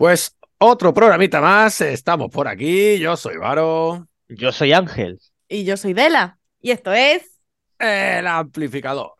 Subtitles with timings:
[0.00, 4.08] Pues otro programita más, estamos por aquí, yo soy Varo.
[4.30, 5.20] Yo soy Ángel.
[5.46, 6.38] Y yo soy Dela.
[6.58, 7.38] Y esto es...
[7.78, 9.12] El amplificador.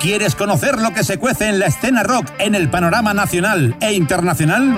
[0.00, 3.92] ¿Quieres conocer lo que se cuece en la escena rock en el panorama nacional e
[3.92, 4.76] internacional?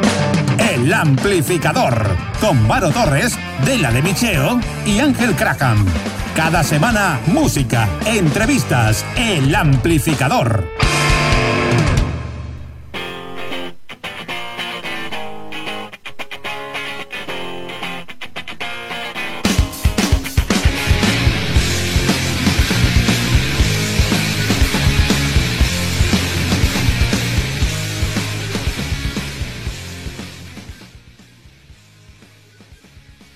[0.59, 1.95] El amplificador,
[2.43, 5.87] con Varo Torres, Dela de Micheo y Ángel Craham.
[6.37, 10.82] Cada semana, música, entrevistas, el amplificador.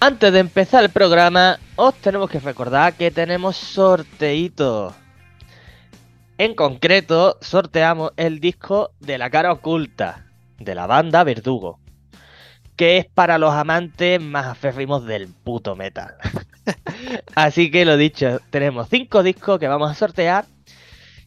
[0.06, 4.94] Antes de empezar el programa, os tenemos que recordar que tenemos sorteito.
[6.38, 10.26] En concreto, sorteamos el disco de la cara oculta
[10.60, 11.80] de la banda Verdugo,
[12.76, 16.14] que es para los amantes más aférrimos del puto metal.
[17.34, 20.44] Así que lo dicho, tenemos cinco discos que vamos a sortear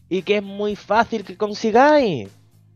[0.08, 2.30] y que es muy fácil que consigáis.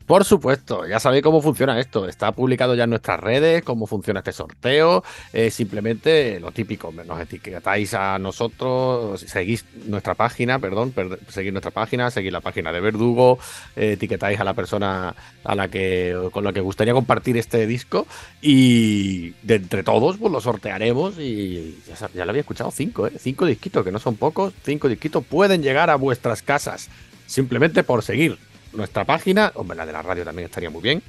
[0.07, 2.07] Por supuesto, ya sabéis cómo funciona esto.
[2.07, 5.03] Está publicado ya en nuestras redes, cómo funciona este sorteo.
[5.33, 10.93] Eh, simplemente lo típico, nos etiquetáis a nosotros, seguís nuestra página, perdón,
[11.29, 13.39] seguir nuestra página, seguir la página de Verdugo,
[13.77, 18.07] eh, etiquetáis a la persona a la que con la que gustaría compartir este disco
[18.43, 23.13] y de entre todos pues lo sortearemos y ya, ya lo había escuchado cinco, ¿eh?
[23.19, 26.91] cinco disquitos que no son pocos, cinco disquitos pueden llegar a vuestras casas
[27.27, 28.39] simplemente por seguir
[28.75, 31.03] nuestra página, hombre, la de la radio también estaría muy bien,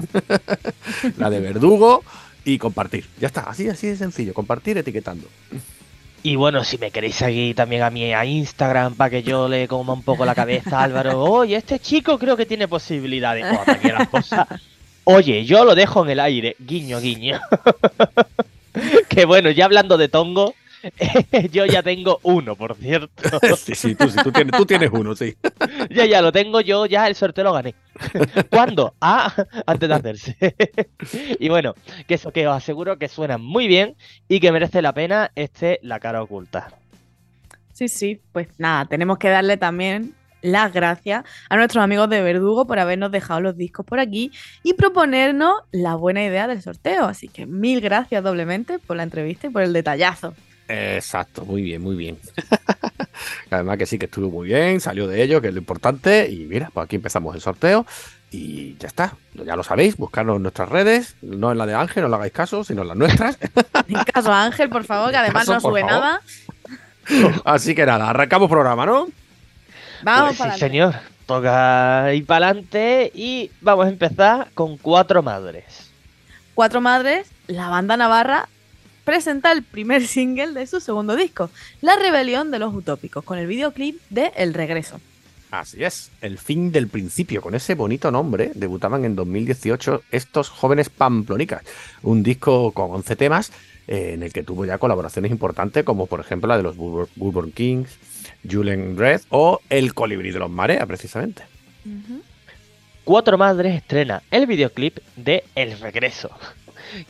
[1.17, 2.03] la de Verdugo
[2.43, 3.05] y compartir.
[3.19, 5.27] Ya está, así, así de sencillo, compartir etiquetando.
[6.23, 9.67] Y bueno, si me queréis seguir también a mí a Instagram para que yo le
[9.67, 13.45] coma un poco la cabeza a Álvaro, oye, este chico creo que tiene posibilidades.
[14.09, 14.47] cosas.
[15.03, 17.39] Oye, yo lo dejo en el aire, guiño, guiño.
[19.09, 20.55] que bueno, ya hablando de tongo,
[21.51, 23.09] yo ya tengo uno, por cierto.
[23.57, 25.35] Sí, sí, tú, sí, tú, tienes, tú tienes uno, sí.
[25.89, 27.75] ya, ya, lo tengo yo, ya el sorteo lo gané.
[28.49, 28.93] ¿Cuándo?
[29.01, 29.33] Ah,
[29.65, 30.37] antes de hacerse.
[31.39, 31.73] y bueno,
[32.07, 33.95] que eso que os aseguro que suena muy bien
[34.27, 36.69] y que merece la pena este La cara oculta.
[37.73, 40.13] Sí, sí, pues nada, tenemos que darle también
[40.45, 44.31] las gracias a nuestros amigos de Verdugo por habernos dejado los discos por aquí
[44.63, 47.05] y proponernos la buena idea del sorteo.
[47.05, 50.33] Así que mil gracias doblemente por la entrevista y por el detallazo.
[50.67, 52.17] Exacto, muy bien, muy bien.
[53.51, 56.29] Además que sí que estuvo muy bien, salió de ello, que es lo importante.
[56.29, 57.85] Y mira, pues aquí empezamos el sorteo
[58.31, 59.13] y ya está.
[59.33, 62.33] Ya lo sabéis, buscarnos en nuestras redes, no en la de Ángel, no le hagáis
[62.33, 63.37] caso, sino en las nuestras.
[63.87, 66.21] En caso a Ángel, por favor, que además no sube nada.
[67.45, 69.07] Así que nada, arrancamos programa, ¿no?
[70.01, 70.95] Vamos pues para sí, señor.
[71.27, 75.91] Toca ir para adelante y vamos a empezar con Cuatro Madres.
[76.55, 78.47] Cuatro Madres, la banda navarra
[79.05, 81.49] presenta el primer single de su segundo disco,
[81.81, 84.99] La Rebelión de los Utópicos, con el videoclip de El Regreso.
[85.51, 90.89] Así es, el fin del principio, con ese bonito nombre, debutaban en 2018 estos jóvenes
[90.89, 91.63] pamplonicas,
[92.01, 93.51] un disco con 11 temas
[93.87, 97.51] eh, en el que tuvo ya colaboraciones importantes como por ejemplo la de los Bourbon
[97.51, 97.97] Kings,
[98.49, 101.43] Julian Red o El Colibrí de los Marea, precisamente.
[103.03, 106.31] Cuatro Madres estrena el videoclip de El Regreso,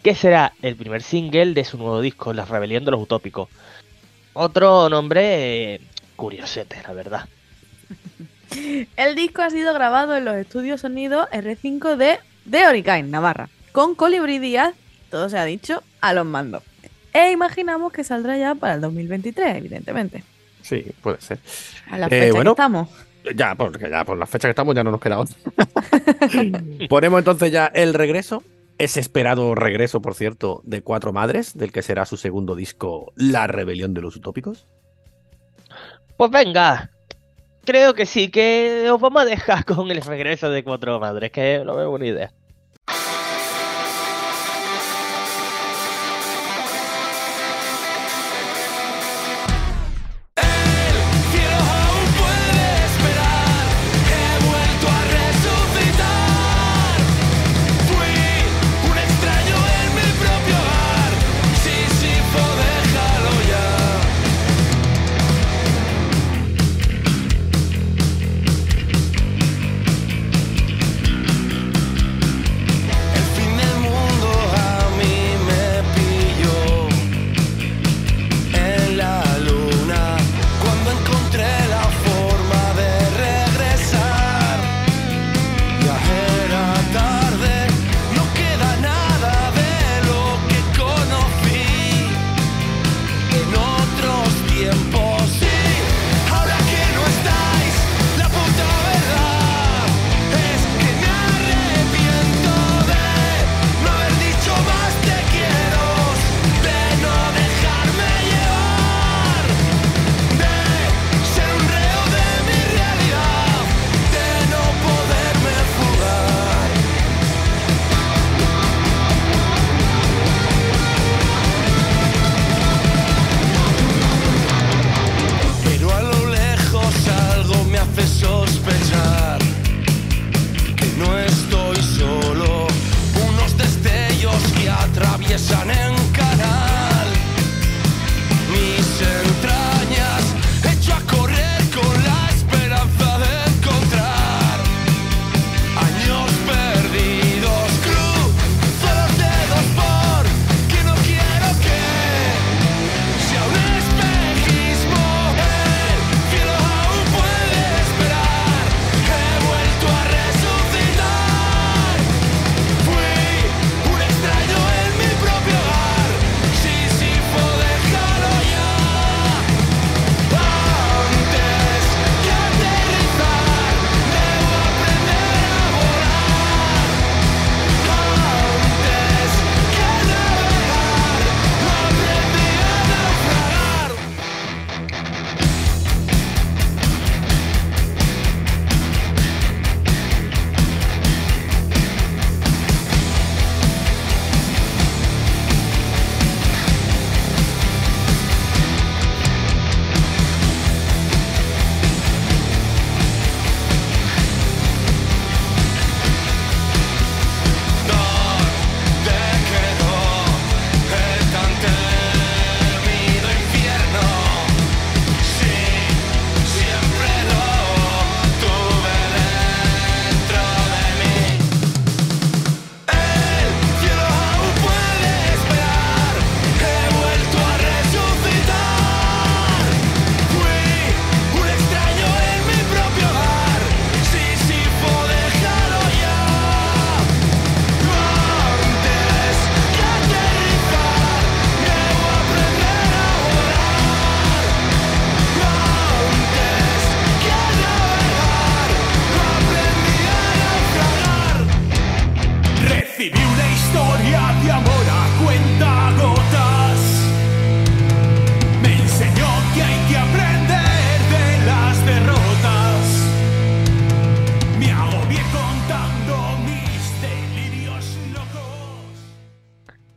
[0.01, 3.49] que será el primer single de su nuevo disco, La Rebelión de los Utópicos.
[4.33, 5.81] Otro nombre eh,
[6.15, 7.29] curiosete, la verdad.
[8.95, 14.39] El disco ha sido grabado en los estudios sonido R5 de, de Navarra, con Colibrí
[14.39, 14.73] Díaz,
[15.09, 16.63] todo se ha dicho, a los mandos.
[17.13, 20.23] E imaginamos que saldrá ya para el 2023, evidentemente.
[20.61, 21.39] Sí, puede ser.
[21.89, 22.89] A la fecha que estamos.
[23.35, 25.35] Ya, porque ya por la fecha que estamos ya no nos queda otra.
[26.89, 28.43] Ponemos entonces ya el regreso
[28.77, 33.47] ese esperado regreso, por cierto, de Cuatro Madres, del que será su segundo disco, La
[33.47, 34.67] Rebelión de los Utópicos?
[36.17, 36.91] Pues venga,
[37.65, 41.63] creo que sí, que os vamos a dejar con el regreso de Cuatro Madres, que
[41.65, 42.33] no veo buena idea.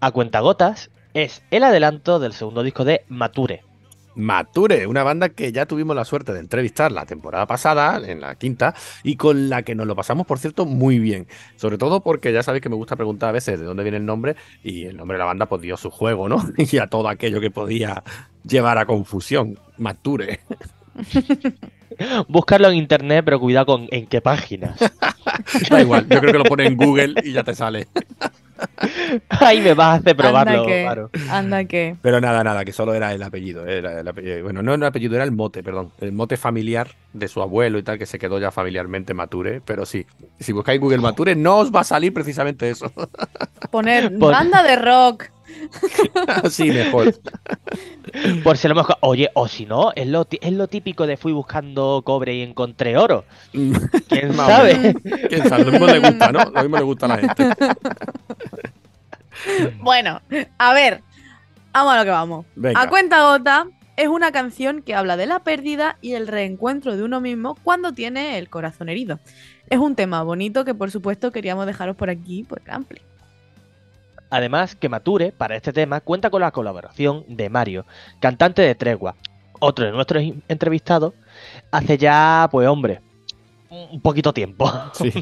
[0.09, 3.63] A cuentagotas es el adelanto del segundo disco de Mature.
[4.15, 8.35] Mature, una banda que ya tuvimos la suerte de entrevistar la temporada pasada, en la
[8.37, 11.27] quinta, y con la que nos lo pasamos, por cierto, muy bien.
[11.57, 14.07] Sobre todo porque ya sabéis que me gusta preguntar a veces de dónde viene el
[14.07, 14.35] nombre,
[14.65, 16.43] y el nombre de la banda pues dio su juego, ¿no?
[16.57, 18.03] Y a todo aquello que podía
[18.45, 19.59] llevar a confusión.
[19.77, 20.41] Mature.
[22.29, 24.79] Buscarlo en internet, pero cuidado con en qué páginas.
[25.71, 27.89] Da igual, yo creo que lo pone en Google y ya te sale.
[29.29, 31.97] Ahí me vas a hacer probarlo, anda que, anda que.
[32.03, 33.67] Pero nada, nada, que solo era el apellido.
[33.67, 35.93] Era el apellido- bueno, no era el apellido, era el mote, perdón.
[36.01, 39.61] El mote familiar de su abuelo y tal, que se quedó ya familiarmente Mature.
[39.65, 40.07] Pero sí,
[40.41, 42.93] si buscáis Google Mature, no os va a salir precisamente eso.
[43.71, 45.25] Poner Pon- banda de rock.
[46.45, 47.15] Así mejor.
[48.45, 48.97] Por si lo mejor.
[49.01, 52.43] Oye, o si no, es lo, ti- es lo típico de fui buscando cobre y
[52.43, 53.25] encontré oro.
[53.51, 54.95] ¿Quién sabe?
[55.29, 56.45] Quién sabe, lo mismo le gusta, ¿no?
[56.45, 57.49] Lo mismo le gusta a la gente.
[59.81, 60.21] Bueno,
[60.59, 61.03] a ver,
[61.73, 62.47] vamos a lo que vamos.
[62.55, 62.81] Venga.
[62.81, 63.67] A cuenta gota
[63.97, 67.93] es una canción que habla de la pérdida y el reencuentro de uno mismo cuando
[67.93, 69.19] tiene el corazón herido.
[69.69, 73.01] Es un tema bonito que por supuesto queríamos dejaros por aquí por ampli.
[74.31, 77.87] Además, que Mature, para este tema, cuenta con la colaboración de Mario,
[78.21, 79.17] cantante de Tregua,
[79.59, 81.15] otro de nuestros entrevistados,
[81.71, 83.01] hace ya, pues hombre,
[83.71, 84.71] un poquito tiempo.
[84.95, 85.13] Sí.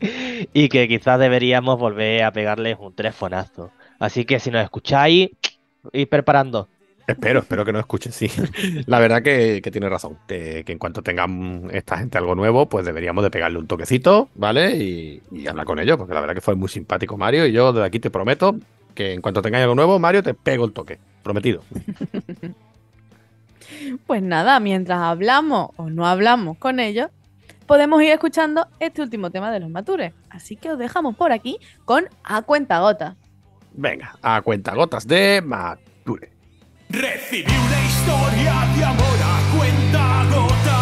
[0.52, 3.70] y que quizás deberíamos volver a pegarles un telefonazo.
[3.98, 5.30] Así que si nos escucháis,
[5.92, 6.68] ir preparando.
[7.06, 8.30] Espero, espero que no escuchen, sí.
[8.86, 10.18] La verdad que, que tiene razón.
[10.28, 14.28] Que, que en cuanto tengan esta gente algo nuevo, pues deberíamos de pegarle un toquecito,
[14.34, 14.76] ¿vale?
[14.76, 17.46] Y, y hablar con ellos, porque la verdad que fue muy simpático Mario.
[17.46, 18.56] Y yo desde aquí te prometo
[18.94, 20.98] que en cuanto tengáis algo nuevo, Mario, te pego el toque.
[21.22, 21.62] Prometido.
[24.06, 27.10] Pues nada, mientras hablamos o no hablamos con ellos,
[27.68, 30.12] podemos ir escuchando este último tema de los matures.
[30.30, 33.16] Así que os dejamos por aquí con A cuenta gota.
[33.72, 36.32] Venga, a cuentagotas de Mature.
[36.88, 40.77] Recibí una historia de amor a cuenta gotas.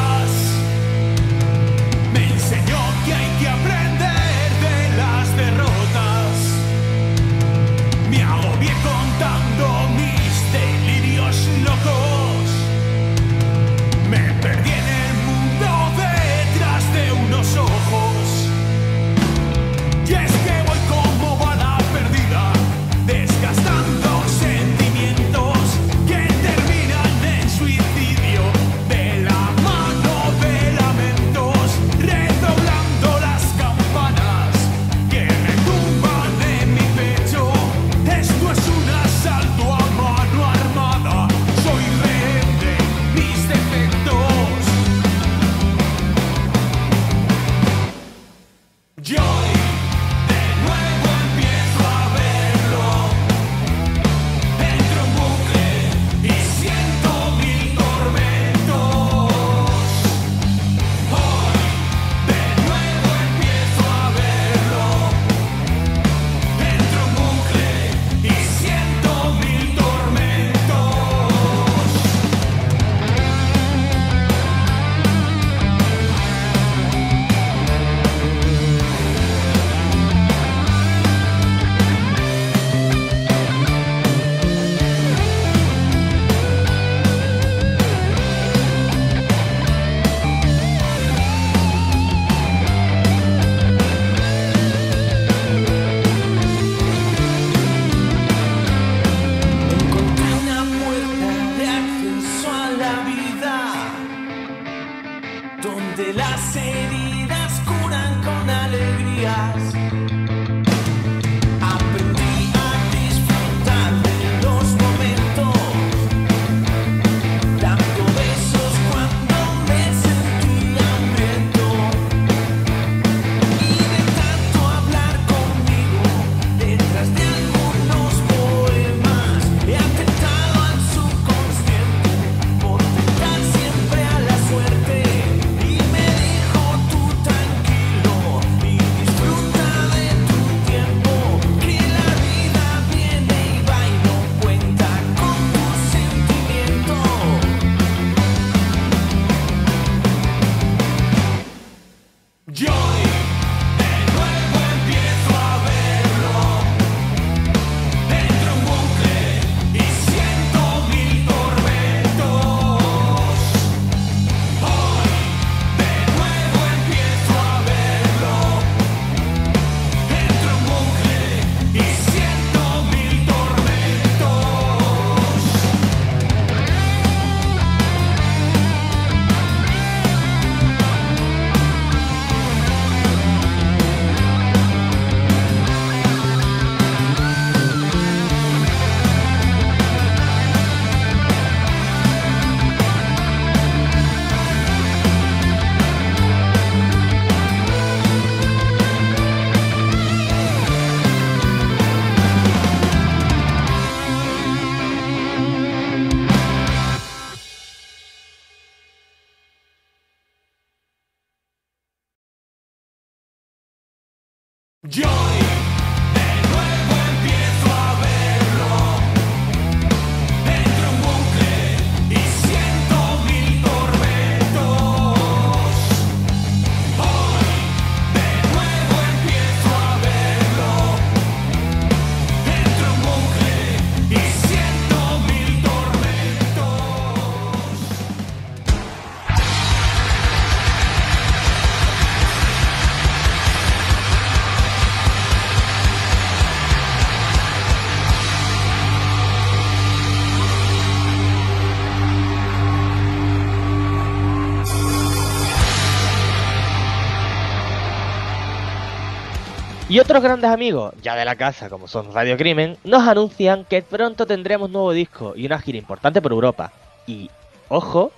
[259.89, 263.83] Y otros grandes amigos, ya de la casa, como son Radio Crimen, nos anuncian que
[263.83, 266.73] pronto tendremos nuevo disco y una gira importante por Europa.
[267.07, 267.31] Y,
[267.69, 268.11] ojo,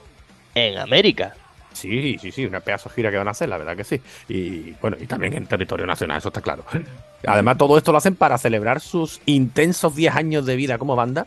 [0.55, 1.35] en América.
[1.75, 4.01] Sí, sí, sí, una pedazo de gira que van a hacer, la verdad que sí.
[4.31, 6.65] Y bueno, y también en territorio nacional, eso está claro.
[7.27, 11.27] Además, todo esto lo hacen para celebrar sus intensos 10 años de vida como banda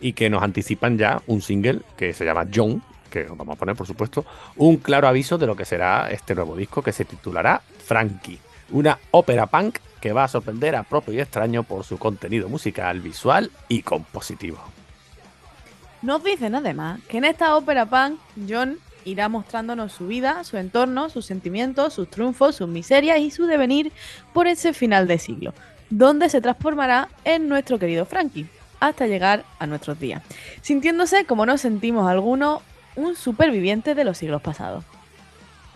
[0.00, 2.80] y que nos anticipan ya un single que se llama John,
[3.10, 4.24] que os vamos a poner, por supuesto,
[4.56, 8.38] un claro aviso de lo que será este nuevo disco que se titulará Frankie,
[8.70, 13.00] una ópera punk que va a sorprender a propio y extraño por su contenido musical,
[13.00, 14.58] visual y compositivo.
[16.02, 21.10] Nos dicen además que en esta ópera punk, John irá mostrándonos su vida, su entorno,
[21.10, 23.92] sus sentimientos, sus triunfos, sus miserias y su devenir
[24.32, 25.52] por ese final de siglo,
[25.90, 28.46] donde se transformará en nuestro querido Frankie,
[28.80, 30.22] hasta llegar a nuestros días,
[30.62, 32.62] sintiéndose como nos sentimos algunos
[32.96, 34.84] un superviviente de los siglos pasados.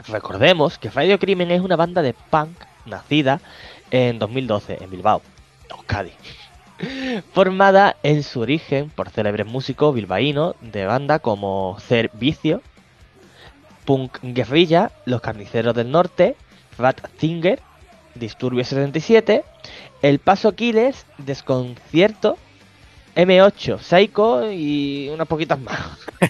[0.09, 3.41] Recordemos que Radio Crimen es una banda de punk nacida
[3.91, 5.23] en 2012 en Bilbao,
[5.71, 6.13] Euskadi.
[7.33, 12.63] Formada en su origen por célebres músicos bilbaínos de banda como Cer Vicio,
[13.85, 16.37] Punk Guerrilla, Los Carniceros del Norte,
[16.79, 17.61] Rat Zinger,
[18.15, 19.45] Disturbio 77,
[20.03, 22.37] El Paso Aquiles, Desconcierto,
[23.17, 25.79] M8, Psycho y unas poquitas más.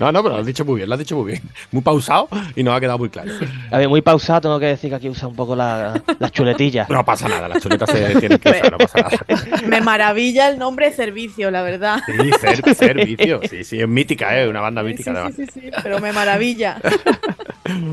[0.00, 1.42] No, no, pero lo has dicho muy bien, lo has dicho muy bien.
[1.70, 3.30] Muy pausado y nos ha quedado muy claro.
[3.70, 6.88] A ver, muy pausado, tengo que decir que aquí usa un poco la- las chuletillas.
[6.88, 9.62] No pasa nada, las chuletas se tienen que usar, no pasa nada.
[9.66, 12.00] Me maravilla el nombre servicio, la verdad.
[12.06, 13.40] Sí, ser, servicio.
[13.48, 14.48] Sí, sí, es mítica, ¿eh?
[14.48, 15.34] Una banda mítica, sí, además.
[15.36, 16.80] sí, sí, sí, pero me maravilla.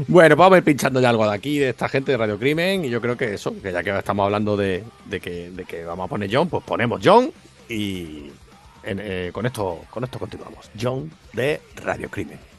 [0.08, 2.84] Bueno, vamos a ir pinchando ya algo de aquí, de esta gente de Radio Crimen.
[2.84, 5.86] Y yo creo que eso, que ya que estamos hablando de, de que, de que
[5.86, 7.32] vamos a poner John, pues ponemos John
[7.72, 8.32] y
[8.84, 10.70] eh, con, esto, con esto continuamos.
[10.80, 12.51] John de Radio Crimen.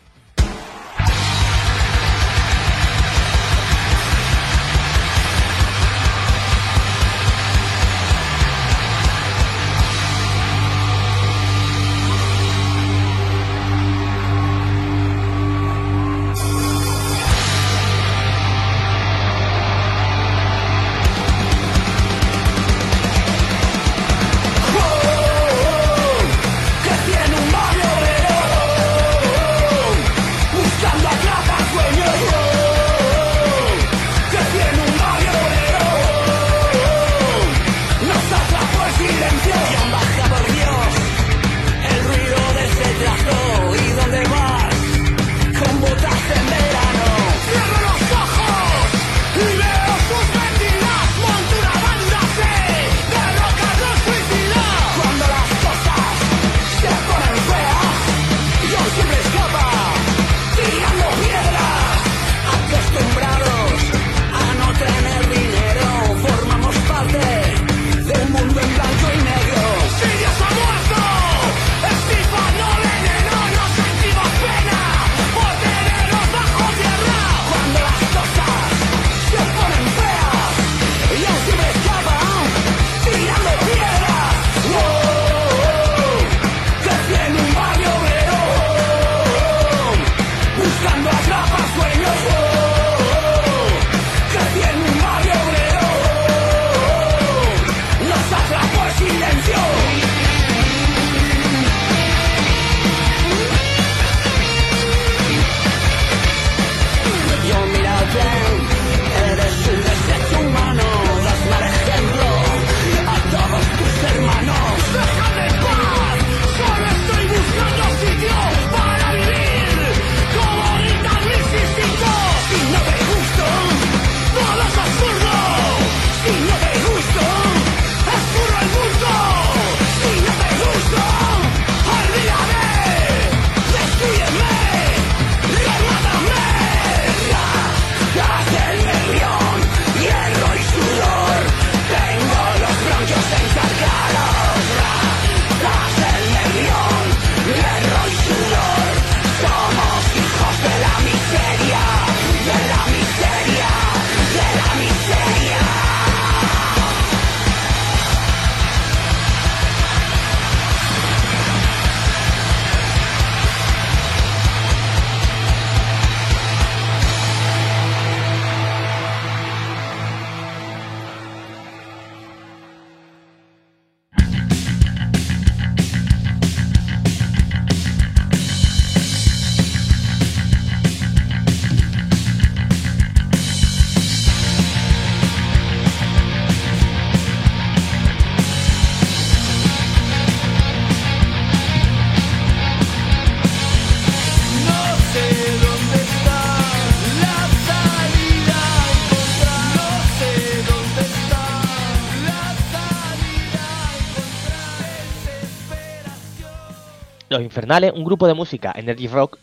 [207.33, 209.39] Los Infernales, un grupo de música energy rock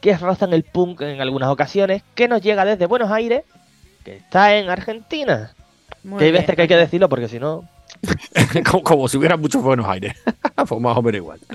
[0.00, 3.44] que rozan el punk en algunas ocasiones, que nos llega desde Buenos Aires,
[4.04, 5.52] que está en Argentina.
[6.02, 6.42] Muy que hay bien.
[6.42, 7.68] veces que hay que decirlo porque si no...
[8.70, 10.14] como, como si hubiera muchos Buenos Aires.
[10.68, 11.38] pues más o menos igual.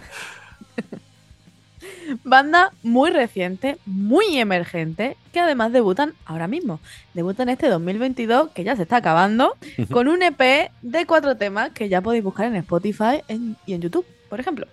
[2.23, 6.79] Banda muy reciente, muy emergente, que además debutan ahora mismo.
[7.13, 9.57] Debutan este 2022, que ya se está acabando,
[9.91, 13.81] con un EP de cuatro temas que ya podéis buscar en Spotify en- y en
[13.81, 14.67] YouTube, por ejemplo.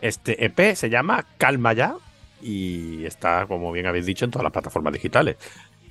[0.00, 1.96] Este EP se llama Calma Ya
[2.40, 5.36] y está, como bien habéis dicho, en todas las plataformas digitales.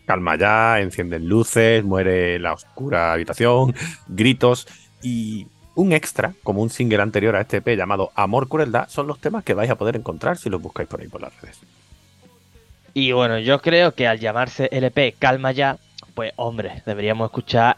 [0.05, 3.75] Calma Ya, encienden luces, muere la oscura habitación,
[4.07, 4.67] gritos
[5.01, 9.19] y un extra, como un single anterior a este EP llamado Amor Crueldad, son los
[9.19, 11.59] temas que vais a poder encontrar si los buscáis por ahí por las redes.
[12.93, 15.77] Y bueno, yo creo que al llamarse LP Calma Ya,
[16.15, 17.77] pues hombre, deberíamos escuchar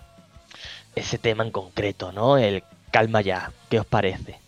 [0.95, 2.37] ese tema en concreto, ¿no?
[2.37, 3.51] El Calma Ya.
[3.69, 4.39] ¿Qué os parece?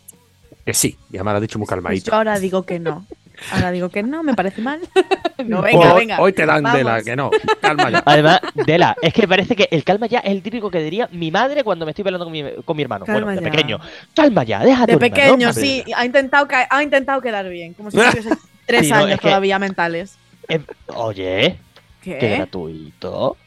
[0.65, 2.11] Que sí, y además lo ha dicho muy Pues calmadito.
[2.11, 3.05] yo ahora digo que no.
[3.51, 4.79] Ahora digo que no, me parece mal.
[5.45, 6.21] no, hoy, venga, venga.
[6.21, 7.03] hoy te dan de la vamos.
[7.03, 7.31] que no.
[7.59, 8.03] Calma ya.
[8.05, 11.31] Además, Dela, es que parece que el calma ya es el típico que diría mi
[11.31, 13.05] madre cuando me estoy peleando con mi, con mi hermano.
[13.05, 13.51] Calma bueno, de ya.
[13.51, 13.79] pequeño.
[14.15, 17.89] Calma ya, deja a De hermano, pequeño, sí, ha intentado, ha intentado quedar bien, como
[17.89, 18.29] si tuviese
[18.67, 20.17] tres Sí, no, años que- todavía mentales.
[20.47, 21.57] Eh, oye,
[22.03, 22.17] ¿Qué?
[22.19, 23.37] qué gratuito.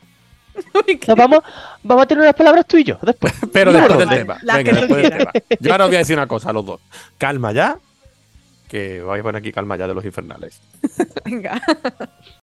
[1.09, 1.41] Nos vamos,
[1.83, 3.33] vamos a tener unas palabras tú y yo después.
[3.53, 4.39] Pero No, después del vale, tema.
[4.43, 5.33] Venga, después del tema.
[5.61, 6.81] Yo ahora os voy a decir una cosa a los dos.
[7.19, 7.77] Calma ya.
[8.69, 10.61] Que vais a poner aquí calma ya de los infernales.
[11.25, 11.61] Venga.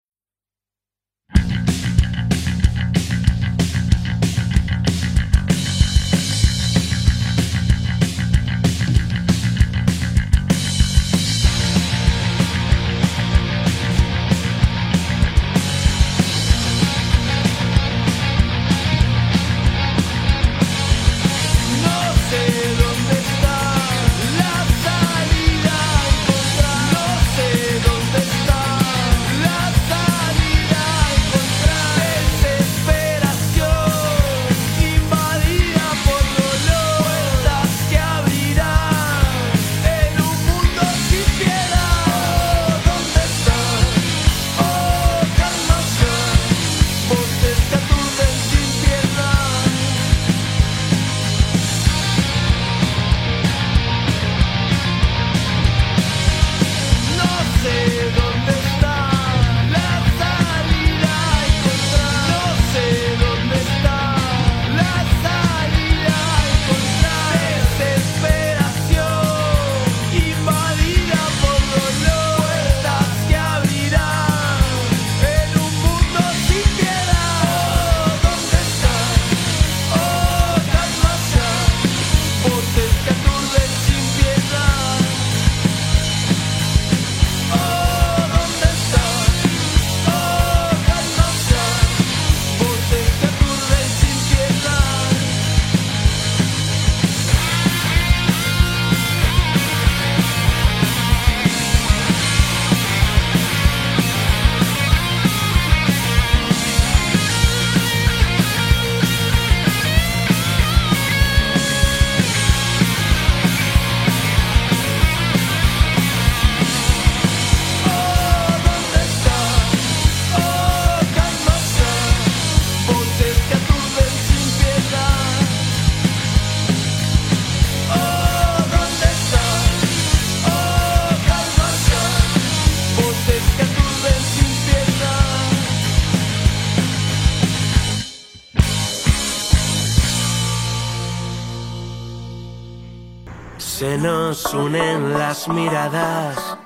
[144.01, 146.57] nos unen las miradas.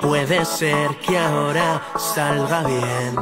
[0.00, 3.16] Puede ser que ahora salga bien.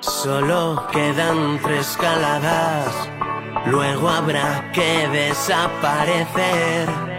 [0.00, 2.94] Solo quedan tres caladas.
[3.66, 7.13] Luego habrá que desaparecer.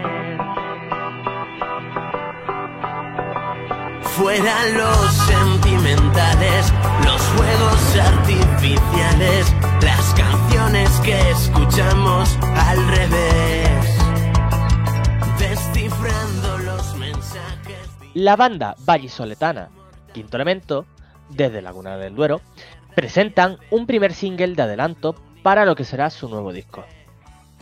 [4.16, 6.72] Fuera los sentimentales,
[7.04, 13.98] los juegos artificiales, las canciones que escuchamos al revés.
[15.38, 17.90] Descifrando los mensajes.
[18.14, 19.68] La banda vallisoletana
[20.14, 20.86] Quinto Elemento,
[21.28, 22.40] desde Laguna del Duero,
[22.94, 26.86] presentan un primer single de adelanto para lo que será su nuevo disco.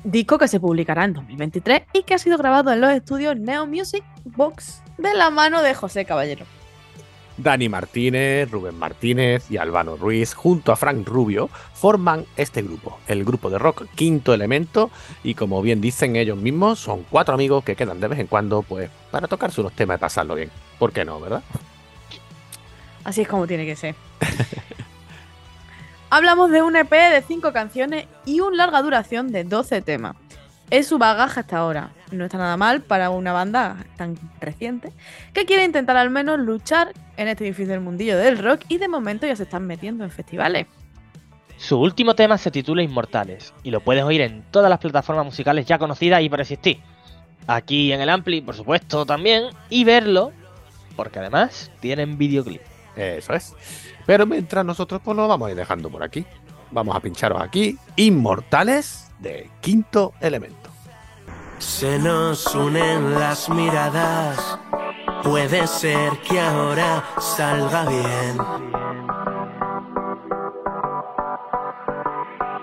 [0.05, 3.67] Disco que se publicará en 2023 y que ha sido grabado en los estudios Neo
[3.67, 6.47] Music Box de la mano de José Caballero.
[7.37, 13.25] Dani Martínez, Rubén Martínez y Albano Ruiz, junto a Frank Rubio, forman este grupo, el
[13.25, 14.91] grupo de rock Quinto Elemento,
[15.25, 18.63] y como bien dicen ellos mismos, son cuatro amigos que quedan de vez en cuando,
[18.63, 20.51] pues, para tocarse unos temas y pasarlo bien.
[20.79, 21.43] ¿Por qué no, verdad?
[23.03, 23.95] Así es como tiene que ser.
[26.11, 30.15] Hablamos de un EP de 5 canciones y un larga duración de 12 temas.
[30.71, 31.91] Es su bagaje hasta ahora.
[32.11, 34.93] No está nada mal para una banda tan reciente
[35.33, 39.27] que quiere intentar al menos luchar en este difícil mundillo del rock y de momento
[39.27, 40.67] ya se están metiendo en festivales.
[41.57, 45.67] Su último tema se titula Inmortales y lo puedes oír en todas las plataformas musicales
[45.67, 46.81] ya conocidas y por existir.
[47.47, 50.33] Aquí en el Ampli, por supuesto, también, y verlo,
[50.97, 52.63] porque además tienen videoclip.
[52.97, 53.55] Eso es.
[54.07, 56.25] Pero mientras nosotros pues lo vamos a ir dejando por aquí.
[56.71, 60.71] Vamos a pincharos aquí, Inmortales de Quinto Elemento.
[61.59, 64.59] Se nos unen las miradas.
[65.23, 68.39] Puede ser que ahora salga bien.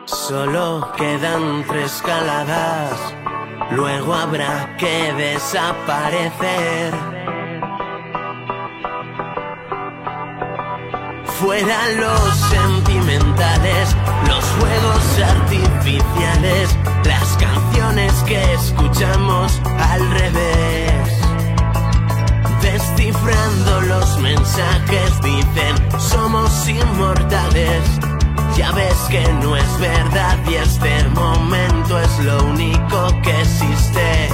[0.06, 3.00] Solo quedan tres caladas.
[3.72, 6.94] Luego habrá que desaparecer.
[11.42, 13.96] Fuera los sentimentales,
[14.28, 21.12] los juegos artificiales, las canciones que escuchamos al revés.
[22.62, 27.90] Descifrando los mensajes dicen, somos inmortales.
[28.56, 34.30] Ya ves que no es verdad y este momento es lo único que existe.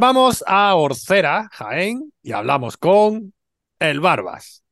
[0.00, 3.34] Llamamos a Orcera, Jaén, y hablamos con
[3.78, 4.64] el Barbas.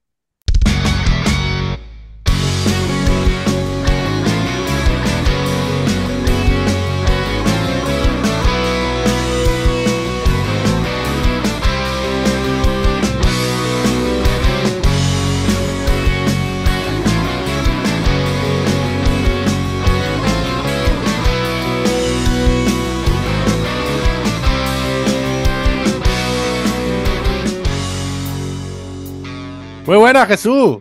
[29.88, 30.81] Muy buenas, Jesús.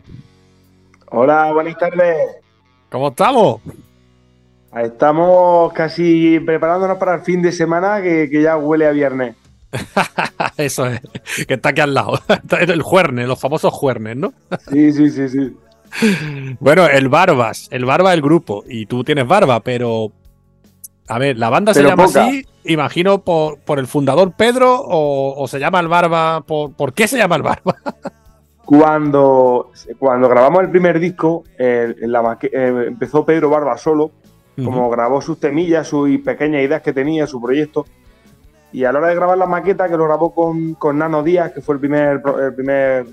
[1.11, 2.17] Hola, buenas tardes.
[2.89, 3.61] ¿Cómo estamos?
[4.75, 9.37] Estamos casi preparándonos para el fin de semana que, que ya huele a viernes.
[10.57, 10.99] Eso es,
[11.47, 12.19] que está aquí al lado.
[12.59, 14.33] El juernes, los famosos juernes, ¿no?
[14.69, 15.55] Sí, sí, sí, sí.
[16.59, 20.11] Bueno, el Barbas, el Barba del grupo, y tú tienes barba, pero.
[21.07, 22.25] A ver, ¿la banda se llama poca.
[22.25, 22.45] así?
[22.65, 26.41] Imagino por, por el fundador Pedro, o, o se llama el Barba.
[26.41, 27.73] Por, ¿Por qué se llama el Barba?
[28.67, 34.11] Cuando, cuando grabamos el primer disco, eh, la eh, empezó Pedro Barba solo,
[34.61, 37.85] como grabó sus temillas, sus pequeñas ideas que tenía, su proyecto.
[38.73, 41.53] Y a la hora de grabar la maqueta, que lo grabó con, con Nano Díaz,
[41.53, 43.05] que fue el primer, el primer,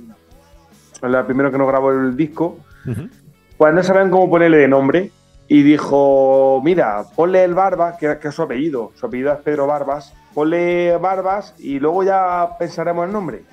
[1.01, 3.09] el primero que nos grabó el disco, Ujú.
[3.57, 5.13] pues no sabían cómo ponerle de nombre.
[5.47, 9.69] Y dijo, mira, ponle el Barbas, que, que es su apellido, su apellido es Pedro
[9.69, 13.45] Barbas, ponle Barbas y luego ya pensaremos el nombre.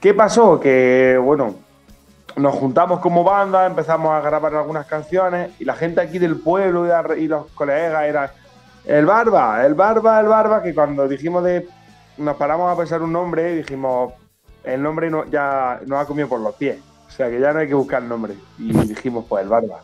[0.00, 0.58] ¿Qué pasó?
[0.58, 1.54] Que, bueno,
[2.36, 6.86] nos juntamos como banda, empezamos a grabar algunas canciones y la gente aquí del pueblo
[7.16, 8.30] y, los colegas eran
[8.86, 11.68] el Barba, el Barba, el Barba, que cuando dijimos de,
[12.16, 14.14] nos paramos a pensar un nombre dijimos,
[14.64, 16.78] el nombre no- ya nos ha comido por los pies.
[17.06, 18.34] O sea que ya no hay que buscar nombre.
[18.58, 19.80] Y dijimos, pues el Barba.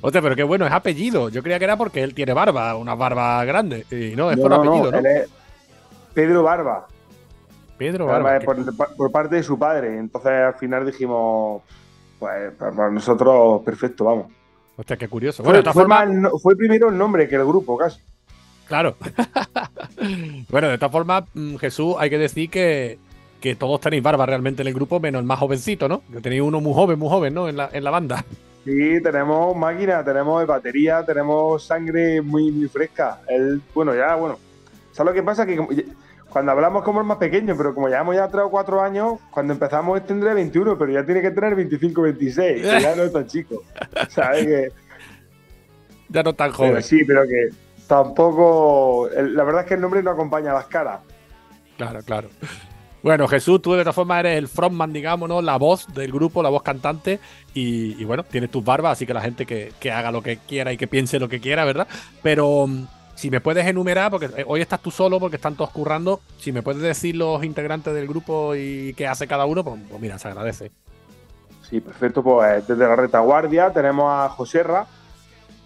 [0.00, 1.28] Hostia, pero qué bueno, es apellido.
[1.28, 3.84] Yo creía que era porque él tiene barba, una barba grande.
[3.90, 4.98] Y no, es No, por no, apellido, ¿no?
[4.98, 5.28] él es
[6.14, 6.86] Pedro Barba.
[7.90, 9.98] Pedro es por, por parte de su padre.
[9.98, 11.62] Entonces al final dijimos,
[12.18, 14.26] pues para para nosotros perfecto, vamos.
[14.76, 15.42] Hostia, qué curioso.
[15.42, 18.00] Fue, Bueno, fue el no- fue primero el nombre que el grupo, casi.
[18.66, 18.96] Claro.
[20.48, 22.98] bueno, de todas formas, mm, Jesús, hay que decir que,
[23.40, 26.02] que todos tenéis barba realmente en el grupo, menos el más jovencito, ¿no?
[26.12, 27.48] Que tenéis uno muy joven, muy joven, ¿no?
[27.48, 28.24] En la, en la banda.
[28.64, 33.20] Sí, tenemos máquina, tenemos batería, tenemos sangre muy, muy fresca.
[33.28, 34.38] El, bueno, ya, bueno.
[34.92, 35.44] ¿Sabes lo que pasa?
[35.44, 35.70] Que como-
[36.32, 39.52] cuando hablamos como el más pequeño, pero como llevamos ya 3 o 4 años, cuando
[39.52, 43.12] empezamos él tendría 21, pero ya tiene que tener 25, 26, que ya no es
[43.12, 43.62] tan chico.
[44.08, 44.46] ¿Sabes?
[44.46, 44.68] Que,
[46.08, 46.82] Ya no tan pero joven.
[46.82, 47.48] sí, pero que
[47.86, 49.08] tampoco...
[49.14, 51.00] la verdad es que el nombre no acompaña a las caras.
[51.76, 52.28] Claro, claro.
[53.02, 55.42] Bueno, Jesús, tú de todas formas eres el frontman, digamos, ¿no?
[55.42, 57.18] La voz del grupo, la voz cantante.
[57.52, 60.36] Y, y bueno, tienes tus barbas, así que la gente que, que haga lo que
[60.36, 61.88] quiera y que piense lo que quiera, ¿verdad?
[62.22, 62.86] Pero mm,
[63.22, 66.50] si me puedes enumerar, porque eh, hoy estás tú solo, porque están todos currando, si
[66.50, 70.18] me puedes decir los integrantes del grupo y qué hace cada uno, pues, pues mira,
[70.18, 70.72] se agradece.
[71.70, 72.20] Sí, perfecto.
[72.20, 74.86] Pues desde la retaguardia tenemos a Joserra,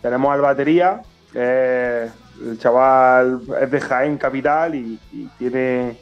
[0.03, 1.01] tenemos al batería,
[1.33, 2.11] eh,
[2.45, 5.01] el chaval es de Jaén Capital y,
[5.39, 5.97] tiene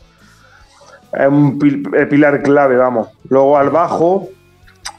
[1.13, 3.11] es un pilar clave, vamos.
[3.29, 4.29] Luego al bajo,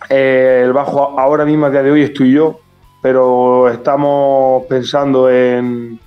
[0.08, 2.62] eh, el bajo ahora mismo a día de hoy estoy yo,
[3.02, 6.00] pero estamos pensando en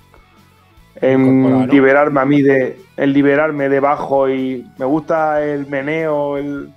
[1.01, 1.65] en ¿no?
[1.65, 6.69] liberarme a mí de en liberarme de bajo y me gusta el meneo, el,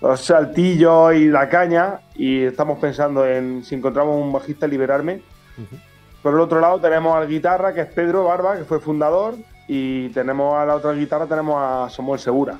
[0.00, 5.22] los saltillos y la caña y estamos pensando en si encontramos un bajista liberarme.
[6.22, 9.34] Por el otro lado tenemos al guitarra que es Pedro Barba, que fue fundador,
[9.68, 12.58] y tenemos a la otra guitarra tenemos a Samuel Segura.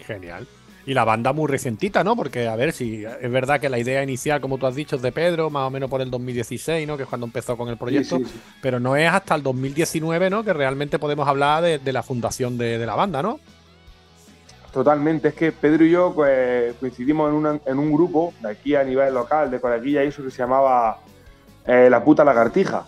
[0.00, 0.46] Genial.
[0.90, 2.16] Y la banda muy recientita, ¿no?
[2.16, 5.02] Porque, a ver, si es verdad que la idea inicial, como tú has dicho, es
[5.02, 6.96] de Pedro, más o menos por el 2016, ¿no?
[6.96, 8.16] Que es cuando empezó con el proyecto.
[8.18, 8.40] Sí, sí, sí.
[8.60, 10.42] Pero no es hasta el 2019, ¿no?
[10.42, 13.38] Que realmente podemos hablar de, de la fundación de, de la banda, ¿no?
[14.72, 18.74] Totalmente, es que Pedro y yo pues, coincidimos en, una- en un grupo de aquí
[18.74, 20.98] a nivel local, de Coraquilla y eso que se llamaba
[21.66, 22.84] eh, La puta lagartija.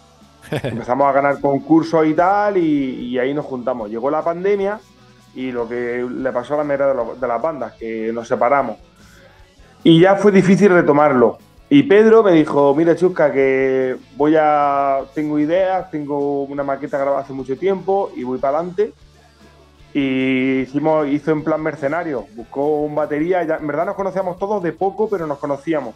[0.51, 3.89] Empezamos a ganar concursos y tal y, y ahí nos juntamos.
[3.91, 4.81] Llegó la pandemia
[5.35, 8.29] y lo que le pasó a la mayoría de, los- de las bandas, que nos
[8.29, 8.77] separamos.
[9.85, 11.39] Y ya fue difícil retomarlo.
[11.69, 15.01] Y Pedro me dijo, mira Chusca, que voy a...
[15.15, 18.93] Tengo ideas, tengo una maqueta grabada hace mucho tiempo y voy para adelante.
[19.95, 24.73] Y hicimos, hizo en plan mercenario, buscó un batería, en verdad nos conocíamos todos de
[24.73, 25.95] poco, pero nos conocíamos.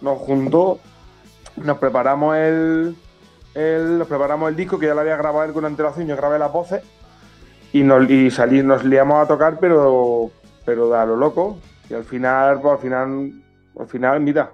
[0.00, 0.78] Nos juntó,
[1.56, 2.96] nos preparamos el,
[3.54, 6.52] el- preparamos el disco, que ya lo había grabado él con antelación, yo grabé las
[6.52, 6.82] voces,
[7.72, 10.30] y nos, y salí, nos liamos a tocar, pero,
[10.64, 11.58] pero a lo loco.
[11.88, 13.32] Y al final, pues al final,
[13.78, 14.52] al final, mira,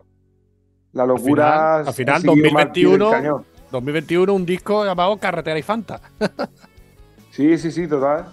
[0.93, 1.79] la locura.
[1.79, 3.11] al final, al del 2021.
[3.11, 3.45] cañón.
[3.71, 6.01] 2021, un disco llamado Carretera y Fanta.
[7.33, 8.27] Sí, sí, sí, total.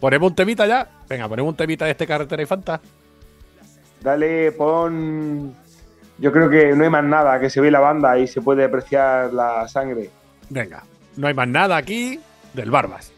[0.00, 0.88] ¿Ponemos un temita ya?
[1.06, 2.80] Venga, ponemos un temita de este Carretera y Fanta.
[4.02, 5.54] Dale, pon.
[6.18, 8.64] Yo creo que no hay más nada, que se ve la banda y se puede
[8.64, 10.08] apreciar la sangre.
[10.48, 10.84] Venga,
[11.16, 12.18] no hay más nada aquí
[12.54, 13.12] del Barbas.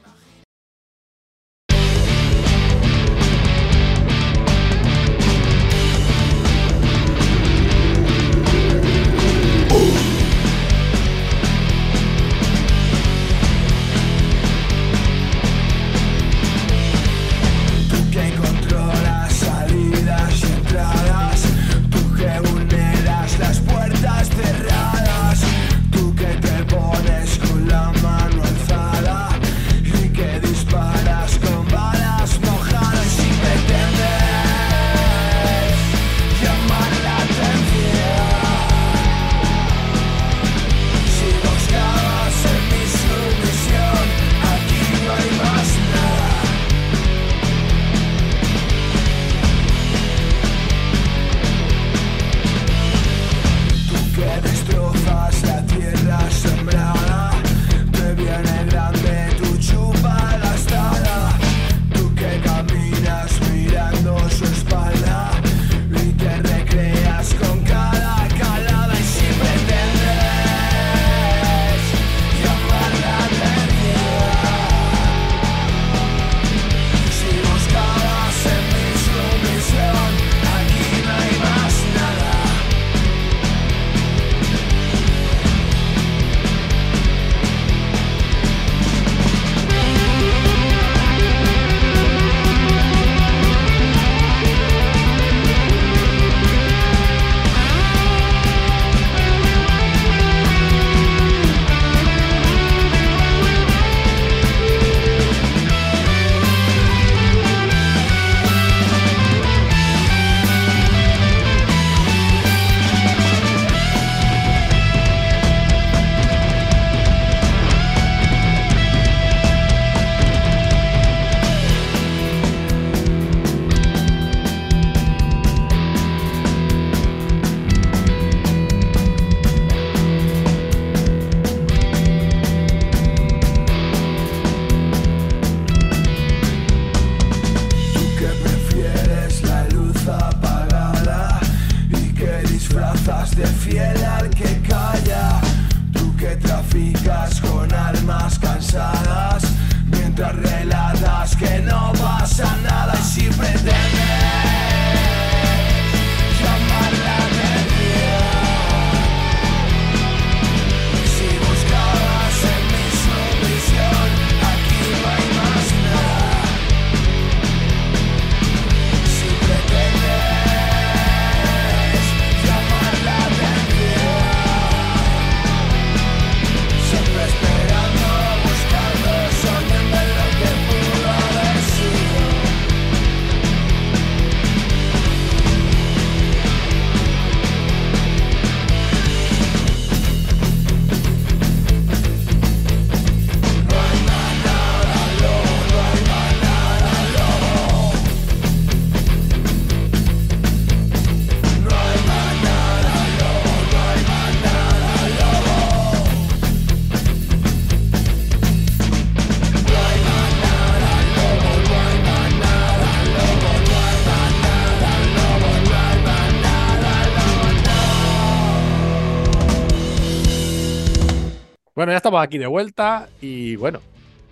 [221.98, 223.80] Estamos aquí de vuelta y bueno,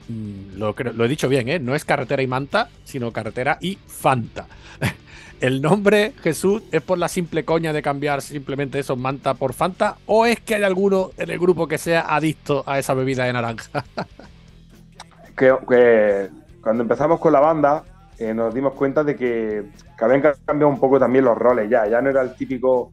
[0.09, 1.59] mm, lo, he dicho bien, ¿eh?
[1.59, 4.47] No es carretera y manta, sino carretera y Fanta.
[5.41, 9.97] ¿El nombre, Jesús, es por la simple coña de cambiar simplemente esos manta por Fanta?
[10.07, 13.33] ¿O es que hay alguno en el grupo que sea adicto a esa bebida de
[13.35, 13.85] naranja?
[15.37, 16.31] que
[16.63, 17.85] cuando empezamos con la banda
[18.19, 19.65] eh, nos dimos cuenta de que,
[19.99, 21.87] que habían cambiado un poco también los roles ya.
[21.87, 22.93] Ya no era el típico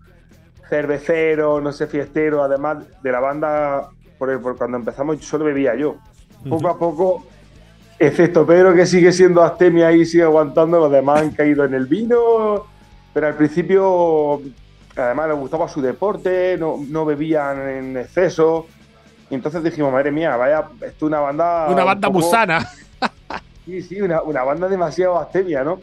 [0.68, 2.44] cervecero, no sé, fiestero.
[2.44, 3.90] Además de la banda,
[4.24, 5.96] por, por cuando empezamos solo bebía yo.
[6.50, 7.26] Poco a poco,
[8.00, 11.86] excepto Pedro que sigue siendo astemia y sigue aguantando, los demás han caído en el
[11.88, 12.66] vino.
[13.14, 14.42] Pero al principio,
[14.96, 18.66] además les gustaba su deporte, no, no bebían en exceso.
[19.30, 21.68] Y entonces dijimos, madre mía, vaya, esto es una banda.
[21.70, 22.68] Una un banda poco- musana.
[23.66, 25.80] Sí, sí, una, una banda demasiado astemia, ¿no?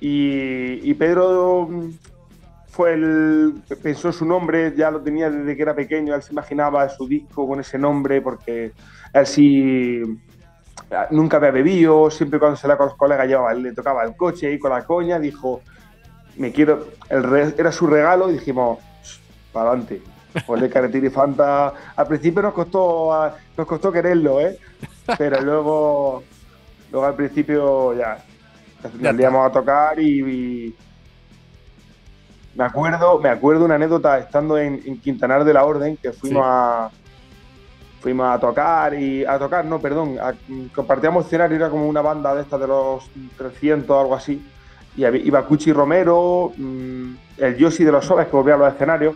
[0.00, 1.68] Y, y Pedro
[2.72, 3.62] fue el.
[3.82, 7.46] pensó su nombre, ya lo tenía desde que era pequeño, él se imaginaba su disco
[7.46, 8.72] con ese nombre, porque
[9.12, 10.00] él sí
[10.90, 14.52] eh, nunca había bebido, siempre cuando salía con los colegas llevaba, le tocaba el coche
[14.52, 15.62] y con la coña, dijo,
[16.36, 16.88] me quiero.
[17.08, 18.78] El re- era su regalo y dijimos,
[19.52, 20.02] para adelante.
[20.46, 21.74] Ponle carretilla y Fanta.
[21.94, 24.58] Al principio nos costó, ah, nos costó quererlo, ¿eh?
[25.18, 26.24] Pero luego,
[26.90, 28.24] luego al principio ya
[28.82, 30.20] Ya salíamos a tocar y,
[30.68, 30.76] y
[32.54, 36.42] me acuerdo, me acuerdo una anécdota estando en, en Quintanar de la Orden que fuimos
[36.44, 36.48] Sí.
[36.50, 36.90] a
[38.00, 40.34] fuimos a tocar y a tocar, no, perdón, a-
[40.74, 44.44] compartíamos escenario, era como una banda de estas de los 300 o algo así.
[44.96, 48.72] Y había- iba Cuchi Romero, mm, el Yoshi de los Sobes que volvía a los
[48.74, 49.14] escenarios.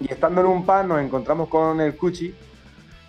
[0.00, 2.34] Y estando en un pan nos encontramos con el Cuchi.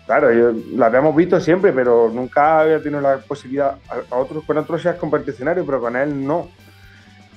[0.06, 3.76] Claro, yo, la habíamos visto siempre, pero nunca había tenido la posibilidad.
[3.88, 6.48] A, a otros, con otros ya has compartido escenario, pero con él no.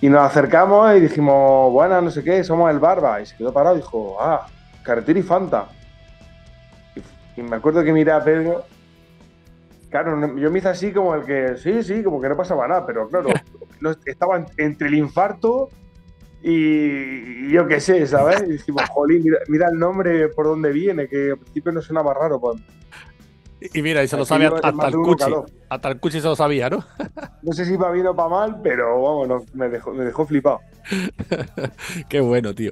[0.04, 3.22] Y nos acercamos y dijimos, bueno, no sé qué, somos el Barba.
[3.22, 4.47] Y se quedó parado y dijo, ah,
[4.84, 5.68] carretera y Fanta.
[7.38, 8.66] Y, y me acuerdo que miré a Pedro.
[9.89, 12.86] Claro, yo me hice así como el que, sí, sí, como que no pasaba nada,
[12.86, 13.30] pero claro,
[14.06, 15.70] estaba en- entre el infarto
[16.41, 18.43] y, y yo qué sé, ¿sabes?
[18.45, 22.14] Y dijimos, jolín, mira, mira el nombre por dónde viene, que al principio no sonaba
[22.14, 22.41] raro.
[22.41, 22.60] Pues,
[23.74, 25.32] Y mira, y se lo yo- hasta el Cuchi.
[25.70, 26.84] Hasta el Cuchi se lo sabía, ¿no?
[27.41, 30.26] no sé si para bien o para mal, pero vamos, no, me, dejó, me dejó
[30.26, 30.59] flipado.
[32.09, 32.72] Qué bueno, tío.